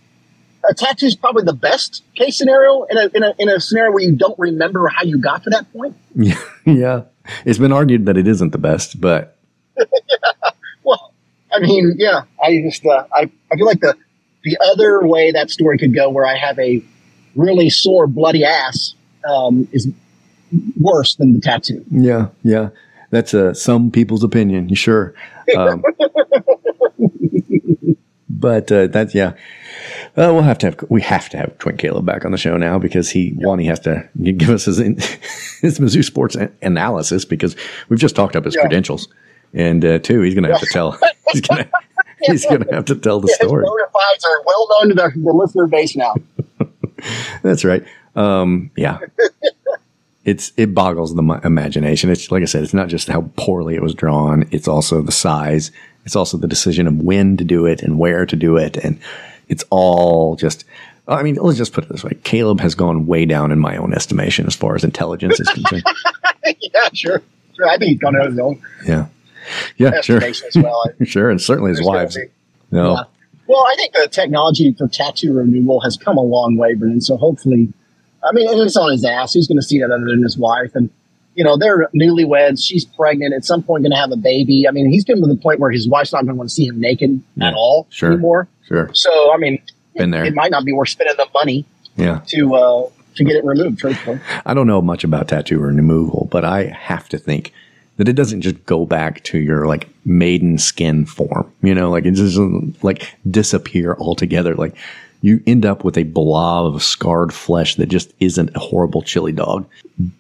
[0.69, 3.93] a tattoo is probably the best case scenario in a, in a in a scenario
[3.93, 5.97] where you don't remember how you got to that point.
[6.15, 6.39] Yeah.
[6.67, 7.03] yeah.
[7.45, 9.39] It's been argued that it isn't the best, but
[10.83, 11.13] Well,
[11.53, 13.97] I mean, yeah, I just uh, I I feel like the
[14.45, 16.83] the other way that story could go, where I have a
[17.35, 18.95] really sore, bloody ass,
[19.29, 19.89] um, is
[20.81, 21.85] worse than the tattoo.
[21.91, 22.71] yeah, yeah.
[23.11, 24.73] That's uh, some people's opinion.
[24.75, 25.15] Sure.
[25.57, 25.83] Um,
[28.29, 29.33] but uh, that's yeah.
[30.17, 32.57] Uh, we'll have to have we have to have Twin Caleb back on the show
[32.57, 34.97] now because he one he has to give us his in,
[35.61, 37.57] his Mizzou sports analysis because
[37.89, 38.63] we've just talked up his Yeah.
[38.63, 39.09] credentials,
[39.55, 40.99] and uh, two he's going to have to tell
[41.33, 41.71] he's going to
[42.23, 43.65] he's going to have to tell the Yeah, his story.
[43.65, 46.15] bona fides are well known to the, the listener base now.
[47.43, 47.85] That's right.
[48.17, 48.99] Um, yeah.
[50.23, 52.11] It's it boggles the imagination.
[52.11, 54.47] It's like I said, it's not just how poorly it was drawn.
[54.51, 55.71] It's also the size.
[56.05, 59.01] It's also the decision of when to do it and where to do it, and
[59.49, 60.65] it's all just.
[61.09, 63.79] I mean, let's just put it this way: Caleb has gone way down in my
[63.79, 65.85] own estimation as far as intelligence is concerned.
[66.61, 67.23] yeah, sure,
[67.57, 67.69] sure.
[67.69, 69.07] I think he's gone out of his own yeah,
[69.79, 70.21] yeah, sure,
[70.57, 70.85] well.
[71.05, 72.19] sure, and certainly his wives.
[72.71, 73.03] No, Yeah.
[73.47, 77.01] Well, I think the technology for tattoo removal has come a long way, Brendan.
[77.01, 77.73] So hopefully,
[78.23, 79.35] I mean, and it's on his ass.
[79.35, 80.75] Who's going to see that other than his wife?
[80.75, 80.91] And
[81.35, 82.63] you know, they're newlyweds.
[82.63, 83.33] She's pregnant.
[83.35, 84.67] At some point, going to have a baby.
[84.69, 86.55] I mean, he's getting to the point where his wife's not going to want to
[86.55, 88.13] see him naked Yeah, at all sure.
[88.13, 88.49] anymore.
[88.67, 89.63] sure, So, I mean,
[89.97, 90.25] been there.
[90.25, 91.65] it might not be worth spending the money
[91.97, 92.21] Yeah.
[92.27, 93.79] to uh, to get it removed.
[93.79, 97.53] Truthfully, I don't know much about tattoo removal, but I have to think
[97.97, 101.51] that it doesn't just go back to your like maiden skin form.
[101.63, 104.55] You know, like it doesn't like disappear altogether.
[104.57, 104.75] Like
[105.23, 109.33] you end up with a blob of scarred flesh that just isn't a horrible chili
[109.33, 109.67] dog,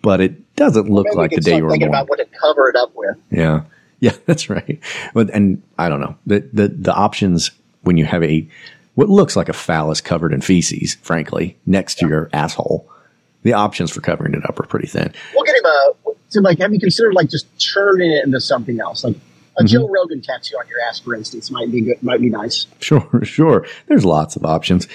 [0.02, 2.00] but it doesn't look Maybe like the day you were thinking born.
[2.00, 3.16] about what to cover it up with.
[3.30, 3.62] Yeah.
[4.02, 4.80] Yeah, that's right.
[5.12, 6.16] But and I don't know.
[6.24, 7.50] The the the options
[7.82, 8.48] when you have a
[8.94, 12.88] what looks like a phallus covered in feces, frankly, next to your asshole,
[13.42, 15.12] the options for covering it up are pretty thin.
[15.34, 15.92] We'll get him a.
[16.30, 19.16] So, like, have you considered like just turning it into something else, like
[19.56, 19.92] a Joe Mm-hmm.
[19.92, 22.02] Rogan tattoo on your ass, for instance, might be good.
[22.02, 22.66] Might be nice.
[22.80, 23.66] Sure, sure.
[23.86, 24.86] There's lots of options.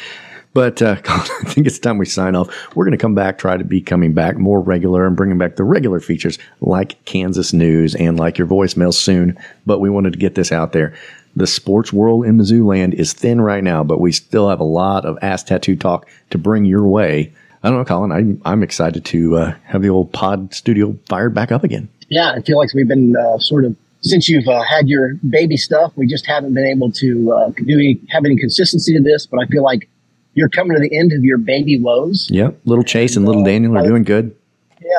[0.53, 2.49] But uh, Colin, I think it's time we sign off.
[2.75, 5.57] We're going to come back, try to be coming back more regular and bringing back
[5.57, 9.37] the regular features like Kansas news and like your voicemail soon.
[9.65, 10.95] But we wanted to get this out there.
[11.35, 14.65] The sports world in Mizzou land is thin right now, but we still have a
[14.65, 17.33] lot of ass tattoo talk to bring your way.
[17.61, 18.13] I don't know, Colin.
[18.13, 21.89] I'm, I'm excited to uh, have the old pod studio fired back up again.
[22.07, 23.75] Yeah, I feel like we've been uh, sort of
[24.05, 25.91] since you've uh, had your baby stuff.
[25.95, 29.39] We just haven't been able to uh, do any, have any consistency to this, but
[29.41, 29.89] I feel like
[30.35, 32.27] you're coming to the end of your baby woes.
[32.29, 32.59] Yep.
[32.65, 34.35] Little Chase and little uh, Daniel are doing good.
[34.81, 34.89] Yeah,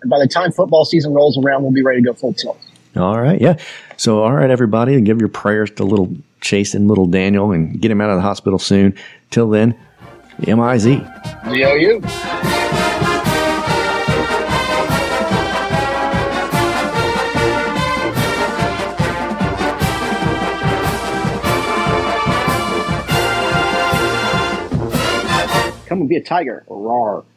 [0.00, 2.58] and by the time football season rolls around, we'll be ready to go full tilt.
[2.96, 3.56] All right, yeah.
[3.98, 7.80] So, all right, everybody, and give your prayers to little Chase and little Daniel and
[7.80, 8.94] get him out of the hospital soon.
[9.30, 9.78] Till then,
[10.46, 11.02] M I Z.
[11.74, 12.00] you.
[25.86, 26.64] Come and be a tiger.
[26.68, 27.26] Roar.